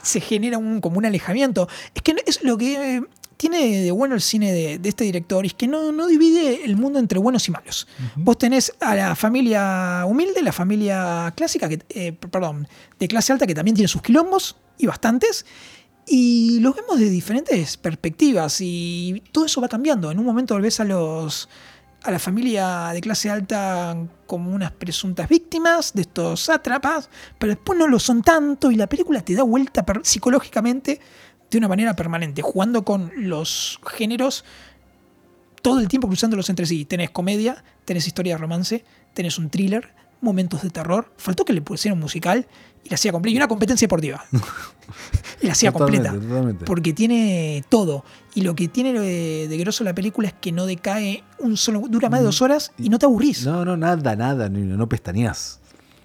[0.06, 1.68] se genera un, como un alejamiento.
[1.94, 3.02] Es que es lo que eh,
[3.36, 6.76] tiene de bueno el cine de, de este director, es que no, no divide el
[6.76, 7.86] mundo entre buenos y malos.
[8.16, 13.46] Vos tenés a la familia humilde, la familia clásica, que, eh, perdón, de clase alta,
[13.46, 15.46] que también tiene sus quilombos, y bastantes,
[16.06, 20.10] y los vemos de diferentes perspectivas, y todo eso va cambiando.
[20.10, 21.48] En un momento volvés a los
[22.06, 23.96] a la familia de clase alta
[24.26, 28.86] como unas presuntas víctimas de estos sátrapas, pero después no lo son tanto y la
[28.86, 31.00] película te da vuelta psicológicamente
[31.50, 34.44] de una manera permanente, jugando con los géneros
[35.62, 36.84] todo el tiempo cruzándolos entre sí.
[36.84, 38.84] Tenés comedia, tenés historia de romance,
[39.14, 41.12] tenés un thriller, momentos de terror.
[41.16, 42.46] Faltó que le pusieran un musical
[42.84, 43.34] y la hacía completa.
[43.34, 44.24] Y una competencia deportiva.
[45.42, 46.12] y la hacía completa.
[46.12, 46.64] totalmente.
[46.64, 48.04] Porque tiene todo.
[48.36, 51.82] Y lo que tiene de, de grosso la película es que no decae un solo.
[51.88, 53.46] dura más de dos horas y no te aburrís.
[53.46, 55.58] No, no, nada, nada, ni- no, pestañeás.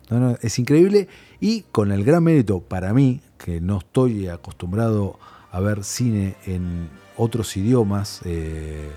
[0.09, 1.07] No, no, es increíble
[1.39, 5.19] y con el gran mérito para mí, que no estoy acostumbrado
[5.51, 8.89] a ver cine en otros idiomas, eh,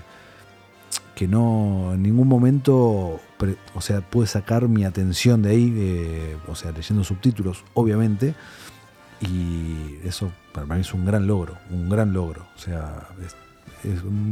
[1.15, 6.37] que no en ningún momento, pre- o sea, pude sacar mi atención de ahí, eh,
[6.47, 8.33] o sea, leyendo subtítulos, obviamente,
[9.21, 12.45] y eso para mí es un gran logro, un gran logro.
[12.55, 13.35] O sea, es-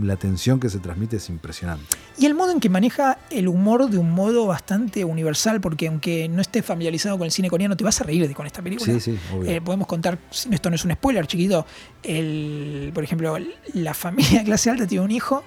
[0.02, 1.86] la tensión que se transmite es impresionante.
[2.18, 6.28] Y el modo en que maneja el humor de un modo bastante universal, porque aunque
[6.28, 8.92] no estés familiarizado con el cine coreano, te vas a reír de con esta película.
[8.94, 9.52] Sí, sí, obvio.
[9.52, 10.18] Eh, podemos contar,
[10.50, 11.68] esto no es un spoiler, chiquito.
[12.02, 13.38] El, por ejemplo,
[13.74, 15.44] la familia de clase alta tiene un hijo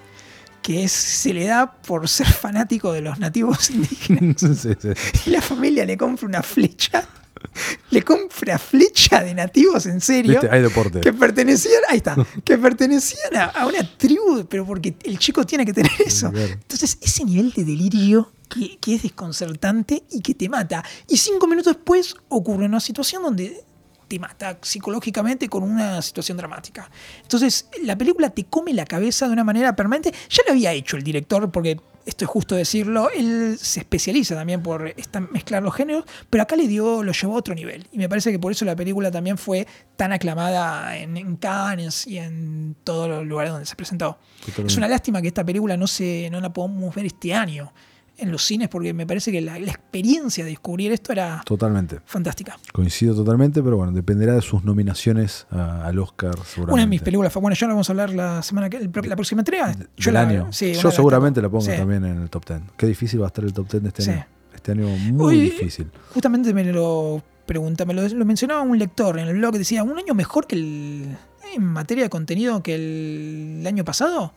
[0.63, 4.37] que es, se le da por ser fanático de los nativos indígenas.
[4.41, 4.89] Sí, sí.
[5.27, 7.09] y la familia le compra una flecha.
[7.91, 10.33] Le compra flecha de nativos, en serio.
[10.33, 11.01] Viste, hay deporte.
[11.01, 15.65] Que pertenecían, ahí está, que pertenecían a, a una tribu, pero porque el chico tiene
[15.65, 16.33] que tener eso.
[16.35, 20.85] Entonces, ese nivel de delirio que, que es desconcertante y que te mata.
[21.09, 23.65] Y cinco minutos después ocurre una situación donde
[24.09, 26.91] te mata psicológicamente con una situación dramática.
[27.23, 30.13] Entonces, la película te come la cabeza de una manera permanente.
[30.31, 34.63] Ya lo había hecho el director, porque esto es justo decirlo, él se especializa también
[34.63, 37.89] por esta- mezclar los géneros, pero acá le dio, lo llevó a otro nivel.
[37.91, 42.07] Y me parece que por eso la película también fue tan aclamada en, en Cannes
[42.07, 44.19] y en todos los lugares donde se presentó.
[44.67, 47.73] Es una lástima que esta película no, se, no la podamos ver este año
[48.19, 52.01] en los cines, porque me parece que la, la experiencia de descubrir esto era Totalmente.
[52.07, 52.59] fantástica.
[52.73, 56.73] Coincido totalmente, pero bueno, dependerá de sus nominaciones a- al Oscar, seguramente.
[56.73, 59.17] Una de mis películas fue, bueno, ya la vamos a hablar la semana que, la
[59.17, 59.75] próxima entrega.
[59.75, 60.49] Del la- año.
[60.53, 61.73] sí, Yo seguramente la pongo sí.
[61.77, 62.61] también en el top 10.
[62.77, 64.11] Qué difícil va a estar el top 10 de este Sí.
[64.11, 64.27] año.
[64.55, 65.91] Este año muy Uy, difícil.
[66.15, 69.83] Justamente me lo pregunta, me lo, lo mencionaba un lector en el blog que decía,
[69.85, 71.17] un año mejor que el
[71.55, 74.33] en materia de contenido que el, año pasado.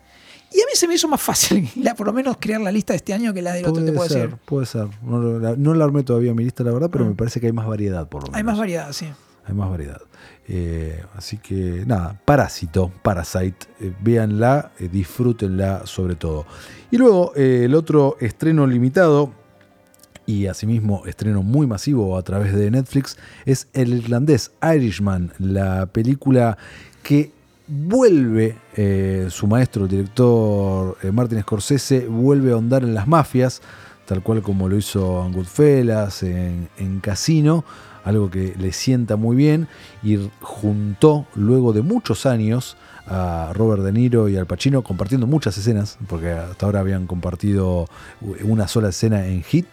[0.52, 2.94] Y a mí se me hizo más fácil, la, por lo menos, crear la lista
[2.94, 4.38] de este año que la del otro, te Puede puedo ser, decir.
[4.46, 4.88] puede ser.
[5.04, 7.10] No, la, no la armé todavía mi lista, la verdad, pero Ah.
[7.10, 8.38] me parece que hay más variedad, por lo menos.
[8.38, 9.08] Hay más variedad, sí.
[9.46, 10.02] Hay más variedad.
[10.48, 16.46] Eh, así que nada, Parásito, Parasite, eh, véanla, eh, disfrútenla sobre todo.
[16.92, 19.32] Y luego eh, el otro estreno limitado
[20.26, 26.58] y asimismo estreno muy masivo a través de Netflix es el irlandés Irishman, la película
[27.04, 27.32] que
[27.70, 33.62] vuelve eh, su maestro, el director eh, Martin Scorsese, vuelve a ahondar en las mafias,
[34.06, 35.90] tal cual como lo hizo en
[36.24, 37.64] en, en Casino,
[38.04, 39.68] algo que le sienta muy bien,
[40.02, 45.58] y juntó luego de muchos años a Robert De Niro y al Pacino compartiendo muchas
[45.58, 47.88] escenas, porque hasta ahora habían compartido
[48.44, 49.68] una sola escena en Hit.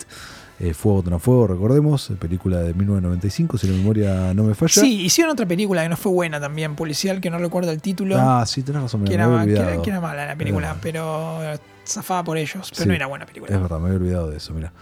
[0.59, 4.73] Eh, Fuego tras Fuego, recordemos, película de 1995, si la memoria no me falla.
[4.81, 8.17] Sí, hicieron otra película que no fue buena también, policial, que no recuerdo el título.
[8.19, 9.83] Ah, sí, tenés razón, me, que, me era, que era- olvidado.
[9.83, 11.41] que era mala la película, pero
[11.87, 13.55] zafaba por ellos, pero Sí, no era buena película.
[13.55, 14.73] Es verdad, me había olvidado de eso, mira.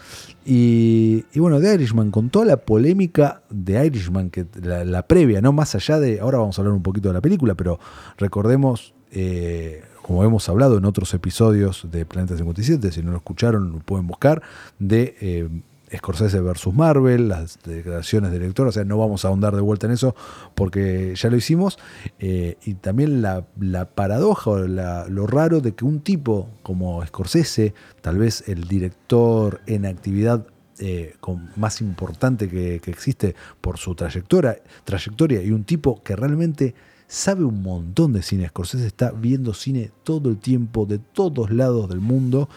[0.46, 5.40] Y, y bueno, de Irishman, con toda la polémica de Irishman, que la, la previa,
[5.40, 5.52] ¿no?
[5.52, 6.20] Más allá de.
[6.20, 7.78] Ahora vamos a hablar un poquito de la película, pero
[8.16, 13.72] recordemos eh, como hemos hablado en otros episodios de Planeta 57, si no lo escucharon
[13.72, 14.42] lo pueden buscar,
[14.78, 15.48] de eh,
[15.96, 19.86] Scorsese versus Marvel, las declaraciones del director, o sea, no vamos a ahondar de vuelta
[19.86, 20.14] en eso
[20.55, 21.78] porque ya lo hicimos,
[22.18, 27.02] eh, y también la, la paradoja o la- lo raro de que un tipo como
[27.07, 30.46] Scorsese, tal vez el director en actividad
[30.80, 36.14] eh, con- más importante que, que existe por su trayectoria, trayectoria y un tipo que
[36.16, 36.74] realmente
[37.07, 38.48] sabe un montón de cine.
[38.48, 42.48] Scorsese está viendo cine todo el tiempo, de todos lados del mundo,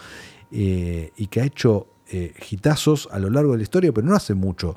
[0.50, 4.14] eh, y que ha hecho eh, hitazos a lo largo de la historia, pero no
[4.14, 4.76] hace mucho.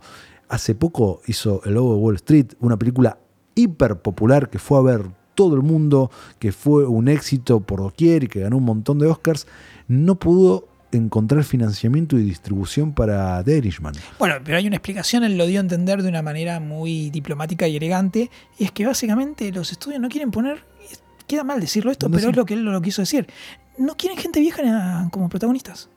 [0.49, 3.17] Hace poco hizo El Lobo de Wall Street, una película
[3.55, 8.25] hiper popular que fue a ver todo el mundo, que fue un éxito por doquier
[8.25, 9.47] y que ganó un montón de Oscars.
[9.87, 10.67] No pudo
[10.97, 13.93] encontrar financiamiento y distribución para The Irishman.
[14.19, 17.67] Bueno, pero hay una explicación, él lo dio a entender de una manera muy diplomática
[17.67, 20.63] y elegante, y es que básicamente los estudios no quieren poner,
[21.27, 23.27] queda mal decirlo esto, pero es lo que él lo quiso decir,
[23.77, 25.89] no quieren gente vieja como protagonistas.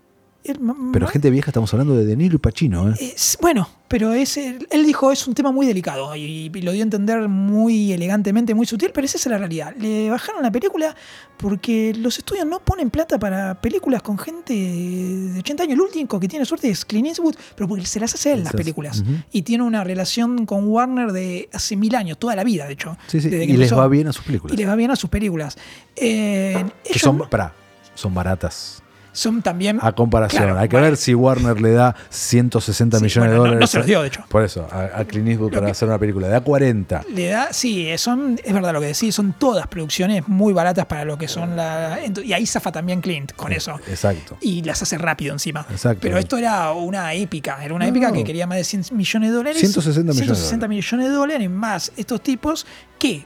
[0.45, 0.61] Él-
[0.92, 2.90] Pero gente vieja, estamos hablando de De Niro y Pacino.
[2.90, 2.95] ¿eh?
[3.01, 6.82] es- bueno, pero es, él dijo es un tema muy delicado y, y lo dio
[6.82, 9.74] a entender muy elegantemente, muy sutil, pero esa es la realidad.
[9.78, 10.95] Le bajaron la película
[11.38, 15.74] porque los estudios no ponen plata para películas con gente de 80 años.
[15.74, 18.53] El último que tiene suerte es Clint Eastwood, pero porque se las hace él las
[18.53, 19.03] películas.
[19.32, 22.97] Y tiene una relación con Warner de hace mil años, toda la vida, de hecho.
[23.07, 24.55] Sí, sí, desde que y les va bien a sus películas.
[24.55, 25.57] Y les va bien a sus películas.
[25.97, 27.53] Eh, Que ellos son, pará,
[27.95, 28.82] son baratas.
[29.15, 29.79] Son también...
[29.81, 30.89] A comparación, Claro, hay que bueno.
[30.89, 33.61] ver si Warner le da 160 Sí, millones bueno, de dólares.
[33.61, 34.25] no se los dio, de hecho.
[34.29, 36.27] Por eso, a, a Clint Eastwood para hacer una película.
[36.27, 37.05] Le da 40.
[37.15, 41.05] Le da, sí, son, es verdad lo que decís, son todas producciones muy baratas para
[41.07, 41.99] lo que son la.
[42.23, 43.81] Y ahí zafa también Clint con eso.
[43.89, 44.37] Exacto.
[44.41, 45.65] Y las hace rápido encima.
[45.71, 46.01] Exacto.
[46.03, 47.91] Pero esto era una épica, era una No.
[47.91, 49.59] épica que quería más de 100 millones de dólares.
[49.61, 52.67] 160 millones de 160 millones de dólares más estos tipos
[52.99, 53.25] que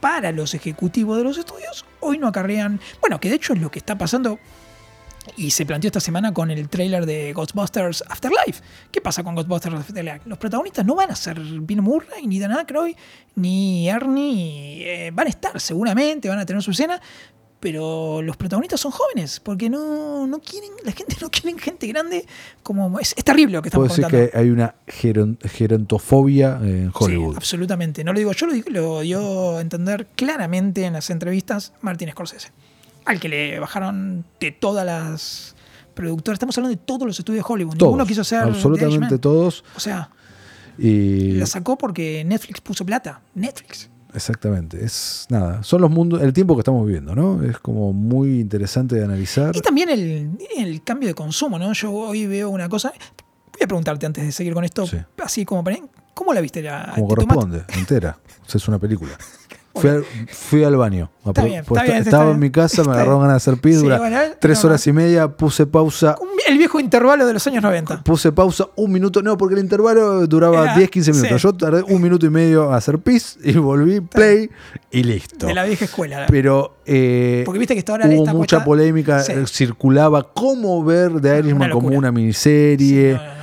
[0.00, 2.80] para los ejecutivos de los estudios hoy no acarrean.
[3.00, 4.38] Bueno, que de hecho es lo que está pasando.
[5.36, 8.62] Y se planteó esta semana con el tráiler de Ghostbusters Afterlife.
[8.90, 10.20] ¿Qué pasa con Ghostbusters Afterlife?
[10.24, 12.94] Los protagonistas no van a ser Bill Murray, ni Dan Aykroyd,
[13.36, 14.82] ni Ernie.
[15.06, 17.00] eh, van a estar seguramente, van a tener su escena.
[17.60, 22.24] Pero los protagonistas son jóvenes, porque no, no quieren, la gente no quiere gente grande.
[22.62, 24.08] como Es, es terrible lo que estamos contando.
[24.16, 27.32] que hay una geron- gerontofobia en Hollywood.
[27.32, 28.02] Sí, absolutamente.
[28.02, 32.10] No lo digo yo, lo, digo- lo dio a entender claramente en las entrevistas Martin
[32.12, 32.50] Scorsese.
[33.10, 35.56] Al que le bajaron de todas las
[35.94, 36.36] productoras.
[36.36, 37.76] Estamos hablando de todos los estudios de Hollywood.
[37.76, 39.64] todos, Ninguno quiso hacer The absolutamente todos.
[39.76, 40.10] O sea,
[40.78, 43.20] Y la sacó porque Netflix puso plata.
[43.34, 43.90] Netflix.
[44.14, 47.42] exactamente, es nada, son los mundos, el tiempo que estamos viviendo, ¿no?
[47.42, 49.54] Es como muy interesante de analizar.
[49.56, 51.72] Y también el, el cambio de consumo, ¿no?
[51.72, 52.92] Yo hoy veo una cosa.
[53.52, 54.96] Voy a preguntarte antes de seguir con esto, Sí.
[55.22, 55.76] así como para.
[56.14, 56.62] ¿Cómo la viste?
[56.62, 58.18] La, como ¿te tomaste- corresponde, entera.
[58.46, 59.12] O sea, es una película.
[59.72, 61.10] Fui al, fui al baño.
[61.24, 63.60] Está bien, está bien, estaba está en mi casa, me Está agarraron ganas de hacer
[63.60, 66.16] pis, Sí, bueno, tres no, horas y media, puse pausa,
[66.48, 68.02] El viejo intervalo de los años 90.
[68.02, 71.40] puse pausa un minuto, no, porque el intervalo duraba Era- 10, 15 minutos.
[71.40, 71.46] sí.
[71.46, 74.50] Yo tardé un minuto y medio a hacer pis y volví, play
[74.90, 75.46] y listo.
[75.46, 76.26] De la vieja escuela.
[76.28, 79.32] Pero eh, Porque viste que hora hubo está mucha polémica, Sí.
[79.32, 83.14] eh, circulaba cómo ver The Irishman Una como una miniserie.
[83.14, 83.39] No.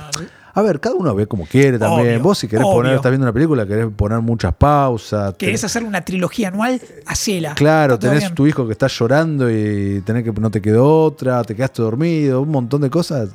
[0.58, 2.08] A ver, cada uno ve como quiere también.
[2.16, 2.76] Obvio, Vos si querés obvio.
[2.78, 5.34] poner, estás viendo una película, querés poner muchas pausas.
[5.38, 6.80] ¿Querés te- hacer una trilogía anual?
[7.06, 7.54] Hacela.
[7.54, 8.34] Claro, tenés bien.
[8.34, 12.42] tu hijo que está llorando y tenés que no te quedó otra, te quedaste dormido,
[12.42, 13.30] un montón de cosas.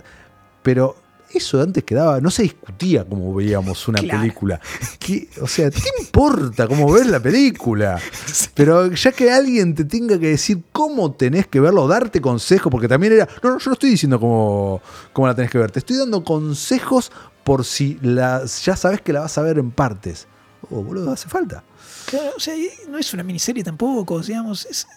[0.61, 0.95] Pero
[1.33, 4.19] eso antes quedaba, no se discutía como veíamos una Claro.
[4.21, 4.59] película.
[4.99, 7.99] ¿Qué- o sea, ¿qué importa cómo ves la película?
[8.53, 12.87] Pero ya que alguien te tenga que decir cómo tenés que verlo, darte consejos, porque
[12.87, 13.27] también era.
[13.41, 14.81] No, no, yo no estoy diciendo cómo,
[15.13, 17.11] cómo la tenés que ver, te estoy dando consejos
[17.43, 20.27] por si la, ya sabes que la vas a ver en partes.
[20.71, 21.63] Oh, boludo, hace falta.
[22.05, 22.53] Claro, o sea,
[22.89, 24.65] no es una miniserie tampoco, digamos.
[24.65, 24.87] Es,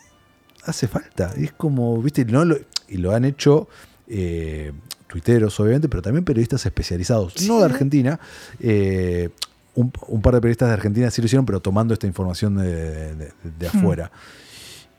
[0.65, 1.33] hace falta.
[1.37, 2.59] Es como, viste, no lo-
[2.89, 3.69] y lo han hecho
[4.07, 4.73] eh,
[5.09, 7.49] tuiteros, obviamente, pero también periodistas especializados, Sí.
[7.49, 8.19] no de Argentina.
[8.61, 9.31] eh,
[9.75, 13.15] un, un par de periodistas de Argentina sí lo hicieron, pero tomando esta información de,
[13.15, 13.79] de- de Hmm.
[13.79, 14.11] afuera.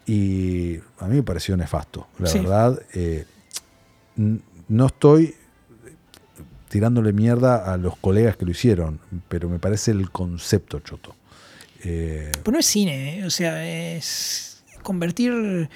[0.06, 2.40] Y a mí me pareció nefasto, la Sí.
[2.40, 2.80] verdad.
[2.94, 3.26] eh,
[4.70, 5.36] no estoy
[6.70, 9.00] tirándole mierda a los colegas que lo hicieron,
[9.30, 11.16] pero me parece el concepto choto.
[11.84, 13.26] Eh, pero no es cine, ¿eh?
[13.26, 15.70] o sea, es convertir.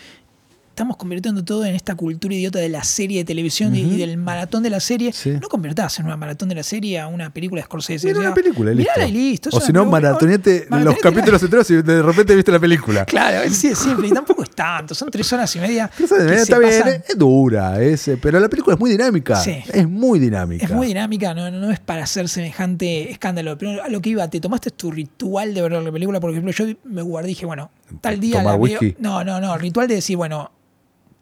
[0.72, 4.64] Estamos convirtiendo todo en esta cultura idiota de la serie de televisión y- del maratón
[4.64, 5.12] de la serie.
[5.12, 5.32] Sí.
[5.32, 8.08] No convertás en una maratón de la serie a una película de Scorsese.
[8.08, 8.92] Mira o sea, una película listo.
[8.96, 9.50] mirala y listo.
[9.52, 13.04] O si no, maratoneate los capítulos enteros y de repente viste la película.
[13.06, 14.08] Claro, es, simple.
[14.08, 14.96] Y tampoco es tanto.
[14.96, 15.92] Son tres horas y media.
[16.00, 19.36] Está pasan- es, es dura, es, pero la película es muy dinámica.
[19.36, 19.58] Sí.
[19.74, 20.66] Es muy dinámica.
[20.66, 23.58] Es muy dinámica, no, no es para hacer semejante escándalo.
[23.58, 26.52] Pero a lo que iba, te tomaste tu ritual de ver la película, por ejemplo,
[26.54, 28.96] yo me guardé y dije, bueno, tal día tomar la whisky.
[29.00, 29.54] No, no, no.
[29.54, 30.52] El ritual de decir, bueno,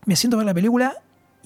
[0.05, 0.93] me siento a ver la película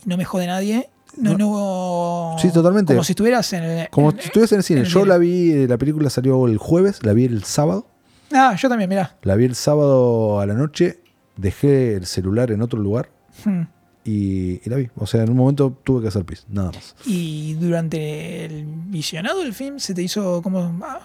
[0.06, 0.90] y no me jode nadie.
[1.18, 2.36] No, no.
[2.40, 2.94] Sí, totalmente.
[2.94, 3.90] Como si estuvieras en el.
[3.90, 4.80] Como en- si estuvieras en el cine.
[4.80, 5.10] en el Yo cine.
[5.10, 7.88] la vi, eh, la película salió el jueves, la vi el sábado.
[8.34, 9.16] Ah, yo también, mirá.
[9.22, 11.00] La vi el sábado a la noche,
[11.38, 13.10] dejé el celular en otro lugar
[13.46, 13.64] Hmm.
[14.04, 14.90] y, y la vi.
[14.96, 16.96] O sea, en un momento tuve que hacer pis, nada más.
[17.06, 20.80] Y durante el visionado del film se te hizo como.
[20.84, 21.00] ah,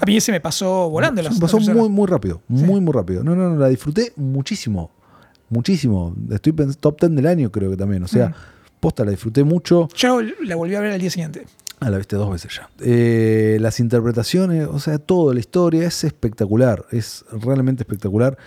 [0.00, 1.22] a mí se me pasó volando.
[1.22, 2.42] Me pasó muy, muy rápido.
[2.48, 2.62] Sí.
[2.64, 3.22] Muy, muy rápido.
[3.24, 4.90] No, no, no, la disfruté muchísimo.
[5.50, 6.14] Muchísimo.
[6.30, 8.02] Estoy top 10 del año, creo que también.
[8.02, 8.34] O sea, Mm.
[8.80, 9.88] posta, la disfruté mucho.
[9.94, 11.46] Yo la volví a ver al día siguiente.
[11.80, 12.68] Ah, la viste dos veces ya.
[12.80, 18.38] Eh, las interpretaciones, o sea, todo, la historia es espectacular, es realmente espectacular.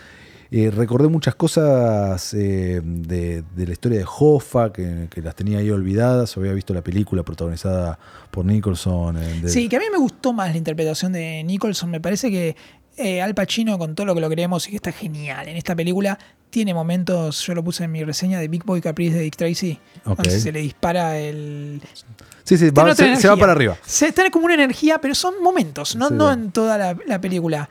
[0.49, 5.59] Eh, recordé muchas cosas eh, de, de la historia de Hoffa, que, que las tenía
[5.59, 6.37] ahí olvidadas.
[6.37, 7.99] Había visto la película protagonizada
[8.31, 9.17] por Nicholson.
[9.17, 11.89] eh, de- Sí, que a mí me gustó más la interpretación de Nicholson.
[11.91, 12.55] Me parece que
[12.95, 15.75] eh, Al Pacino, con todo lo que lo queremos y que está genial en esta
[15.75, 16.17] película,
[16.49, 19.77] tiene momentos, yo lo puse en mi reseña de Big Boy Caprice de Dick Tracy,
[20.05, 20.15] Ok.
[20.17, 21.81] donde se le dispara el...
[22.45, 23.77] Sí, sí, va- se, se va para arriba.
[23.85, 27.19] Se tiene como una energía, pero son momentos, no, Sí, no en toda la, la
[27.19, 27.69] película.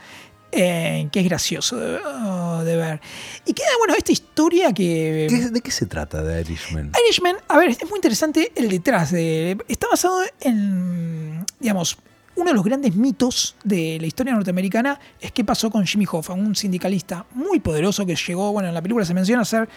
[0.53, 3.01] Eh, que es gracioso de, oh, de ver.
[3.45, 5.27] Y queda, bueno, esta historia que...
[5.29, 6.93] ¿Qué- ¿De qué se trata de Irishman?
[7.07, 9.59] Irishman, a ver, es muy interesante el detrás de.
[9.69, 11.99] Está basado en, digamos,
[12.37, 16.35] uno de los grandes mitos de la historia norteamericana es qué pasó con Jimmy Hoffa,
[16.35, 19.69] un sindicalista muy poderoso que llegó, bueno, en la película se menciona a ser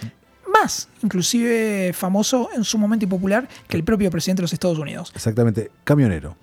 [0.62, 4.78] más, inclusive famoso en su momento y popular que el propio presidente de los Estados
[4.80, 5.12] Unidos.
[5.16, 6.36] Exactamente, camionero.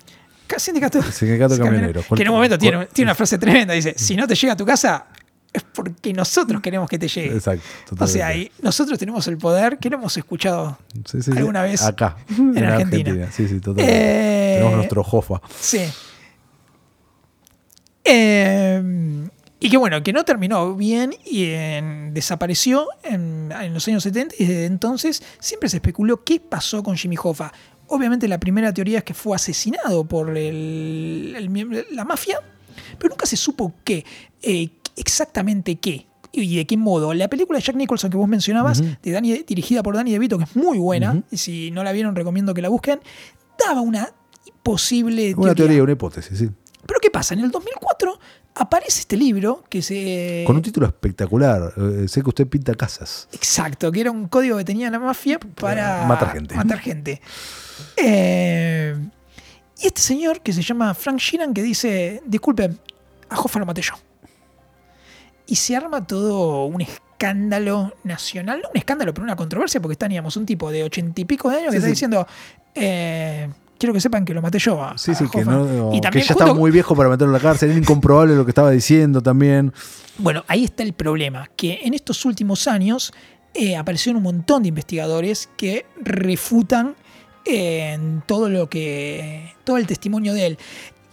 [0.57, 2.03] Ca- Sindicato, Sindicato camionero.
[2.15, 4.57] Que en un momento tiene, tiene una frase tremenda, dice, si no te llega a
[4.57, 5.07] tu casa
[5.53, 7.33] es porque nosotros queremos que te llegue.
[7.35, 7.63] Exacto.
[7.99, 11.37] O sea, y nosotros tenemos el poder que lo hemos escuchado Sí, sí, sí.
[11.37, 13.31] alguna vez Acá, en Argentina.
[13.31, 13.91] Sí, sí, totalmente.
[13.91, 15.41] Eh, Tenemos nuestro Hoffa.
[15.59, 15.79] Sí.
[18.03, 19.27] Eh,
[19.59, 24.35] y que bueno, que no terminó bien y en- desapareció en, en los años 70
[24.37, 27.51] y desde entonces siempre se especuló qué pasó con Jimmy Hoffa.
[27.87, 32.39] Obviamente la primera teoría es que fue asesinado por el- la mafia,
[32.97, 34.05] pero nunca se supo qué,
[34.41, 37.13] eh, exactamente qué y de qué modo.
[37.13, 40.43] La película de Jack Nicholson que vos mencionabas, de Danny- dirigida por Danny DeVito, que
[40.43, 42.99] es muy buena, y si no la vieron recomiendo que la busquen,
[43.65, 44.09] daba una
[44.63, 46.49] posible Una teoría, una hipótesis, sí.
[46.85, 47.33] pero ¿qué pasa?
[47.33, 48.19] En el 2004
[48.57, 50.43] aparece este libro que se...
[50.45, 51.73] Con un título espectacular.
[51.77, 53.27] Eh, sé que usted pinta casas.
[53.31, 56.55] Exacto, que era un código que tenía la mafia para Matar gente.
[56.55, 57.21] matar gente.
[57.95, 58.95] Eh,
[59.79, 62.71] y este señor que se llama Frank Sheeran que dice, disculpe,
[63.29, 63.93] a Hoffa lo maté yo.
[65.45, 70.35] Y se arma todo un escándalo nacional, no un escándalo, pero una controversia, porque teníamos
[70.35, 71.93] un tipo de ochenta y pico de años que está sí.
[71.93, 72.27] diciendo,
[72.75, 74.81] eh, quiero que sepan que lo maté yo.
[74.83, 75.51] a- Sí, a sí, que, Hoffa".
[75.51, 77.69] no, y que ya junto- está muy viejo para meterlo en la cárcel.
[77.71, 79.73] Era incomprobable lo que estaba diciendo también.
[80.17, 83.13] Bueno, ahí está el problema, que en estos últimos años
[83.53, 86.95] eh, aparecieron un montón de investigadores que refutan
[87.45, 89.53] eh, todo lo que.
[89.63, 90.57] todo el testimonio de él.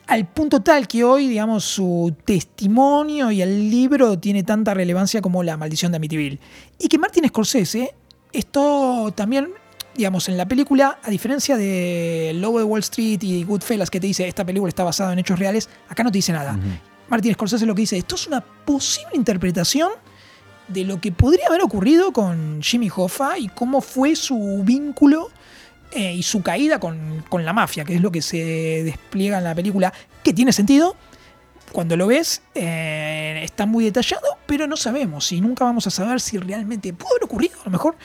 [0.07, 5.43] Al punto tal que hoy, digamos, su testimonio y el libro tiene tanta relevancia como
[5.43, 6.39] la maldición de Amityville.
[6.79, 7.95] Y que Martin Scorsese,
[8.33, 9.49] esto también,
[9.97, 14.07] digamos, en la película, a diferencia de Lobo de Wall Street y Goodfellas, que te
[14.07, 16.59] dice esta película está basada en hechos reales, acá no te dice nada.
[17.09, 19.90] Martin Scorsese lo que dice, esto es una posible interpretación
[20.68, 25.30] de lo que podría haber ocurrido con Jimmy Hoffa y cómo fue su vínculo
[25.92, 29.45] eh, y su caída con, con la mafia, que es lo que se despliega en
[29.45, 29.92] la película,
[30.22, 30.97] que tiene sentido.
[31.72, 36.20] Cuando lo ves, eh, está muy detallado, pero no sabemos y nunca vamos a saber
[36.20, 37.97] si realmente pudo haber ocurrido, a lo mejor,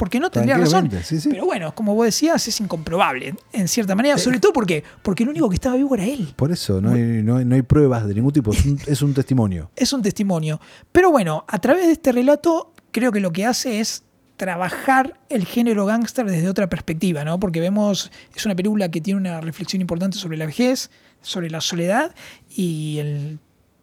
[0.00, 0.88] porque no tendría razón.
[0.88, 1.28] Tranquilamente, sí, sí.
[1.28, 5.28] Pero bueno, como vos decías, es incomprobable, en cierta manera, sobre todo porque, porque el
[5.28, 6.32] único que estaba vivo era él.
[6.36, 8.50] Por eso, no hay, no hay- no hay pruebas de ningún tipo.
[8.52, 9.70] Es un, es un testimonio.
[9.76, 10.58] es un testimonio.
[10.90, 14.04] Pero bueno, a través de este relato, creo que lo que hace es
[14.38, 17.38] trabajar el género gángster desde otra perspectiva, ¿no?
[17.38, 20.90] Porque vemos, es una película que tiene una reflexión importante sobre la vejez,
[21.20, 22.14] sobre la soledad
[22.48, 23.38] y el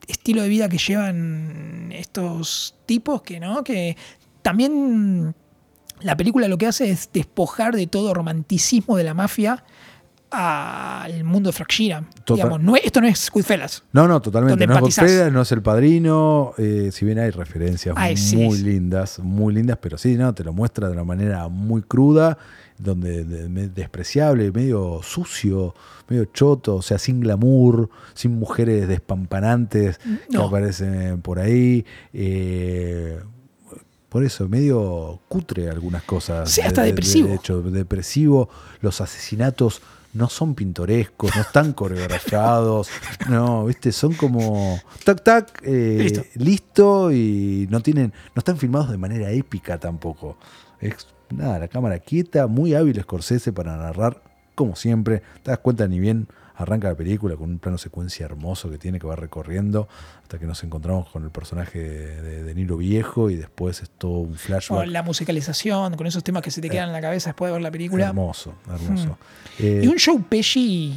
[0.08, 3.64] estilo de vida que llevan estos tipos que, ¿no?
[3.64, 3.96] Que
[4.42, 5.36] también
[6.02, 9.64] la película lo que hace es despojar de todo romanticismo de la mafia
[10.30, 12.08] al mundo de Frank Sheeran.
[12.28, 13.84] Digamos, no es- esto no es Goodfellas.
[13.94, 14.68] No, no, totalmente.
[14.68, 14.82] No es.
[14.82, 16.54] Goodfellas, no es el padrino.
[16.58, 18.64] eh, si bien hay referencias Ay, muy sí.
[18.64, 22.38] lindas, muy lindas, pero sí, no, te lo muestra de una manera muy cruda,
[22.78, 25.74] donde de- despreciable, medio sucio,
[26.10, 30.44] medio choto, o sea, sin glamour, sin mujeres despampanantes que No.
[30.44, 31.86] aparecen por ahí.
[32.14, 33.20] eh,
[34.10, 36.50] por eso, medio cutre algunas cosas.
[36.50, 37.28] Sí, hasta depresivo.
[37.28, 38.50] De hecho, depresivo.
[38.82, 39.82] Los asesinatos
[40.14, 42.90] no son pintorescos, no están coreografiados,
[43.30, 46.22] no, viste, son como tac tac, eh, Listo.
[46.36, 47.12] listo.
[47.12, 50.38] y no tienen, no están filmados de manera épica tampoco.
[50.80, 54.24] Es nada, la cámara quieta, muy hábil Scorsese para narrar,
[54.56, 55.22] como siempre.
[55.44, 56.28] Te das cuenta ni bien
[56.58, 59.88] arranca la película con un plano secuencia hermoso que tiene que va recorriendo
[60.24, 64.20] hasta que nos encontramos con el personaje de, de Niro viejo y después es todo
[64.20, 64.80] un flashback.
[64.80, 67.54] Con la musicalización, con esos temas que se te quedan en la cabeza después de
[67.54, 68.08] ver la película.
[68.08, 69.18] Hermoso, hermoso.
[69.60, 70.96] Eh, Y un Joe Pesci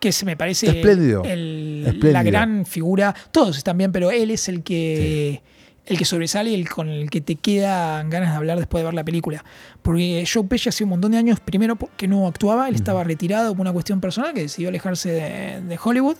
[0.00, 1.22] que se me parece Espléndido.
[1.24, 2.12] el- Espléndido.
[2.12, 3.14] la gran figura.
[3.30, 5.40] Todos están bien, pero él es el que
[5.86, 8.86] el que sobresale y el con el que te quedan ganas de hablar después de
[8.86, 9.44] ver la película.
[9.82, 13.52] Porque Joe Pesci hace un montón de años, primero que no actuaba, él estaba retirado
[13.52, 16.16] por una cuestión personal que decidió alejarse de, de Hollywood.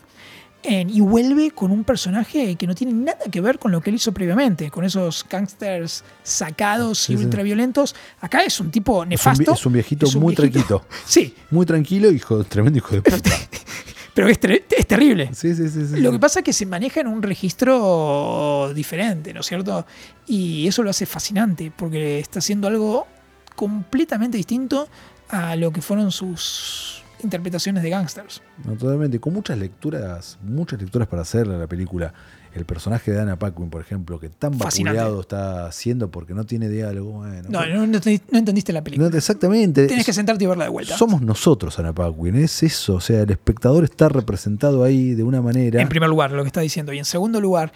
[0.62, 3.90] en- y vuelve con un personaje que no tiene nada que ver con lo que
[3.90, 7.24] él hizo previamente, con esos gangsters sacados Sí, y sí.
[7.24, 7.94] ultraviolentos.
[8.20, 9.52] Acá es un tipo es, un, nefasto.
[9.52, 10.84] es un viejito es un muy viejito- tranquilo.
[11.06, 13.30] Sí, Muy tranquilo, hijo, tremendo hijo de puta.
[14.16, 15.28] pero es, ter- es terrible.
[15.34, 15.86] Sí, sí, sí.
[15.86, 19.84] sí, Lo que pasa es que se maneja en un registro diferente, ¿no es cierto?
[20.26, 23.06] Y eso lo hace fascinante, porque está haciendo algo
[23.54, 24.88] completamente distinto
[25.28, 28.42] a lo que fueron sus interpretaciones de gangsters.
[28.64, 29.18] No, totalmente.
[29.20, 32.12] Con muchas lecturas, muchas lecturas para hacer la película.
[32.56, 36.68] El personaje de Anna Paquin, por ejemplo, que tan vapuleado está haciendo porque no tiene
[36.68, 37.12] diálogo.
[37.18, 39.10] Bueno, No, no, no entendiste- no entendiste la película.
[39.14, 39.86] Exactamente.
[39.86, 40.96] Tienes que sentarte y verla de vuelta.
[40.96, 42.36] Somos nosotros, Anna Paquin.
[42.36, 42.94] Es eso.
[42.94, 45.80] O sea, el espectador está representado ahí de una manera.
[45.82, 46.92] En primer lugar, lo que está diciendo.
[46.92, 47.72] Y en segundo lugar,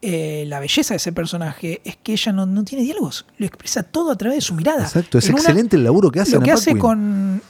[0.00, 3.26] eh, la belleza de ese personaje es que ella no, no tiene diálogos.
[3.38, 4.82] Lo expresa todo a través de su mirada.
[4.82, 5.18] Exacto.
[5.18, 7.40] Es En una- excelente el laburo que hace Lo que hace con,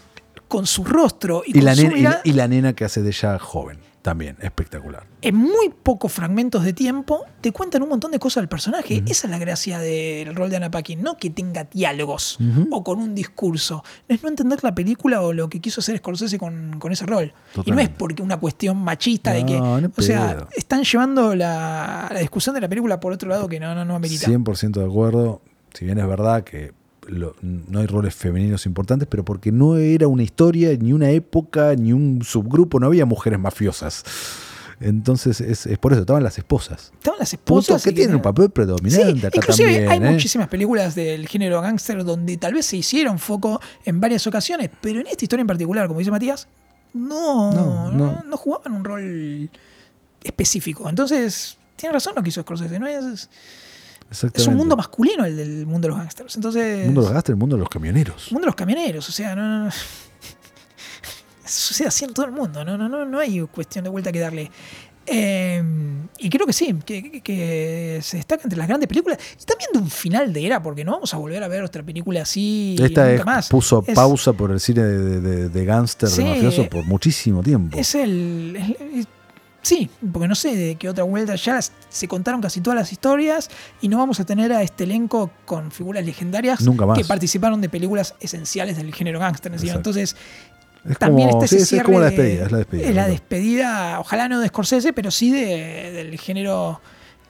[0.49, 2.73] con su rostro y, Y con la, su nena, y, la, mirada, y la nena
[2.75, 3.79] que hace de ella joven.
[4.03, 5.07] También, espectacular.
[5.23, 9.05] en muy pocos fragmentos de tiempo te cuentan un montón de cosas del personaje.
[9.07, 12.39] Esa es la gracia del rol de Anna Paquin, no que tenga diálogos
[12.71, 13.85] o con un discurso.
[14.09, 17.33] Es no entender la película o lo que quiso hacer Scorsese con, con ese rol.
[17.65, 19.59] Y no es porque una cuestión machista de que.
[19.59, 23.61] No, o sea, están llevando la, la discusión de la película por otro lado que
[23.61, 24.27] no, no, no amerita.
[24.27, 25.43] 100% de acuerdo.
[25.75, 26.73] Si bien es verdad que
[27.09, 31.75] lo- no hay roles femeninos importantes, pero porque no era una historia, ni una época,
[31.77, 34.05] ni un subgrupo, no había mujeres mafiosas.
[34.81, 36.91] Entonces es, es por eso, estaban las esposas.
[36.95, 37.85] Estaban las esposas.
[37.85, 39.91] que y tienen un papel Sí, predominante acá inclusive también.
[39.93, 40.13] hay ¿eh?
[40.13, 44.99] muchísimas películas del género gángster donde tal vez se hicieron foco en varias ocasiones, pero
[45.01, 46.49] en esta historia en particular, como dice Matías,
[46.95, 48.25] no, No, no, no.
[48.27, 49.51] no jugaban un rol
[50.25, 50.89] específico.
[50.89, 52.87] Entonces, tiene razón lo que hizo Scorsese, ¿no?
[52.87, 53.29] Es,
[54.13, 56.37] es un mundo masculino el del mundo de los gángsters.
[56.37, 58.27] Entonces, El mundo de los gastos, el mundo de los camioneros.
[58.29, 59.71] el mundo de los camioneros, o sea, no, no-
[61.45, 64.21] sucede así en todo el mundo, no, no, no, no hay cuestión de vuelta que
[64.21, 64.51] darle.
[65.05, 65.61] Eh,
[66.19, 69.81] y creo que sí, que, que- se destaca entre las grandes películas y también de
[69.81, 73.03] un final de era, porque no vamos a volver a ver otra película así Esta
[73.09, 73.49] nunca es- más.
[73.49, 76.23] puso Es- pausa por el cine de, de, de gángster, Sí.
[76.23, 77.77] de mafioso, por muchísimo tiempo.
[77.77, 78.57] Es el.
[78.95, 79.07] es-
[79.63, 81.35] sí, porque no sé de qué otra vuelta.
[81.37, 83.49] Ya se contaron casi todas las historias
[83.81, 86.99] y no vamos a tener a este elenco con figuras legendarias Nunca más.
[86.99, 89.53] que participaron de películas esenciales del género gángster.
[89.53, 90.17] Entonces,
[90.85, 92.89] Es también como, está ese sí, es como la de- despedida, es la despedida.
[92.89, 92.95] es
[93.95, 96.81] la ojalá no de Scorsese, pero sí de- del género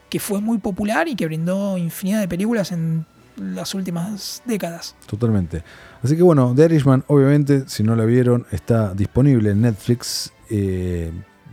[0.09, 3.05] que fue muy popular y que brindó infinidad de películas en
[3.37, 4.95] las últimas décadas.
[5.07, 5.65] Totalmente.
[6.03, 10.33] Así que bueno, The Irishman, obviamente, si no la vieron, está disponible en Netflix.
[10.51, 11.11] eh,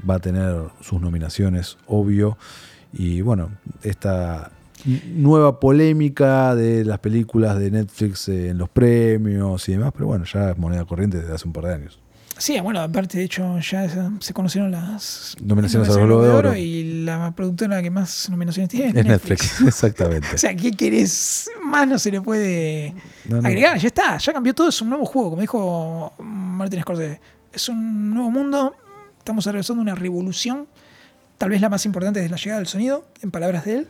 [0.07, 2.37] va a tener sus nominaciones, obvio.
[2.93, 3.51] Y bueno,
[3.83, 4.51] esta
[5.13, 10.25] nueva polémica de las películas de Netflix eh, en los premios y demás, pero bueno,
[10.25, 11.99] ya es moneda corriente desde hace un par de años.
[12.37, 13.89] Sí, bueno, aparte de hecho ya
[14.21, 16.55] se- conocieron las Nominaciones al Globo de Oro.
[16.55, 19.41] y la productora que más nominaciones tiene es Es Netflix.
[19.41, 20.27] Netflix, exactamente.
[20.35, 21.49] O sea, ¿qué querés?
[21.65, 22.95] Más no se le puede
[23.27, 23.47] No, no.
[23.49, 27.19] agregar, ya está, ya cambió todo, es un nuevo juego, como dijo Martin Scorsese.
[27.51, 28.73] Es un nuevo mundo,
[29.19, 30.67] estamos atravesando una revolución,
[31.37, 33.87] tal vez la más importante desde la llegada del sonido, en palabras de él,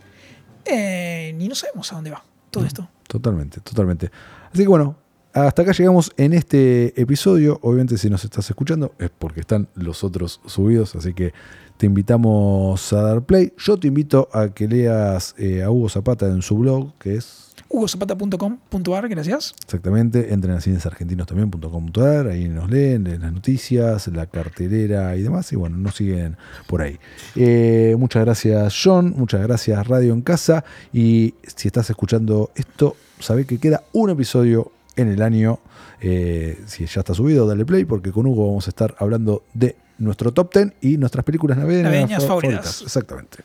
[0.65, 2.89] eh, y no sabemos a dónde va todo esto.
[3.07, 4.11] Totalmente, totalmente.
[4.51, 4.97] Así que bueno,
[5.33, 7.59] hasta acá llegamos en este episodio.
[7.61, 11.33] Obviamente si nos estás escuchando es porque están los otros subidos, así que
[11.77, 13.53] te invitamos a dar play.
[13.57, 17.48] Yo te invito a que leas eh, a Hugo Zapata en su blog, que es
[17.69, 19.53] hugozapata.com.ar, gracias.
[19.63, 25.55] exactamente, entren a cinesargentinos.com.ar, ahí nos leen, leen las noticias, la cartelera y demás, y
[25.55, 26.35] bueno, nos siguen
[26.67, 26.97] por ahí.
[27.35, 33.45] Eh, muchas gracias John, muchas gracias Radio en Casa, y si estás escuchando esto, sabe
[33.45, 35.59] que queda un episodio en el año,
[36.01, 39.75] eh, si ya está subido, dale play, porque con Hugo vamos a estar hablando de
[39.99, 42.81] nuestro top 10 y nuestras películas navideñas, Navideñas fa- favoritas.
[42.81, 43.39] Exactamente.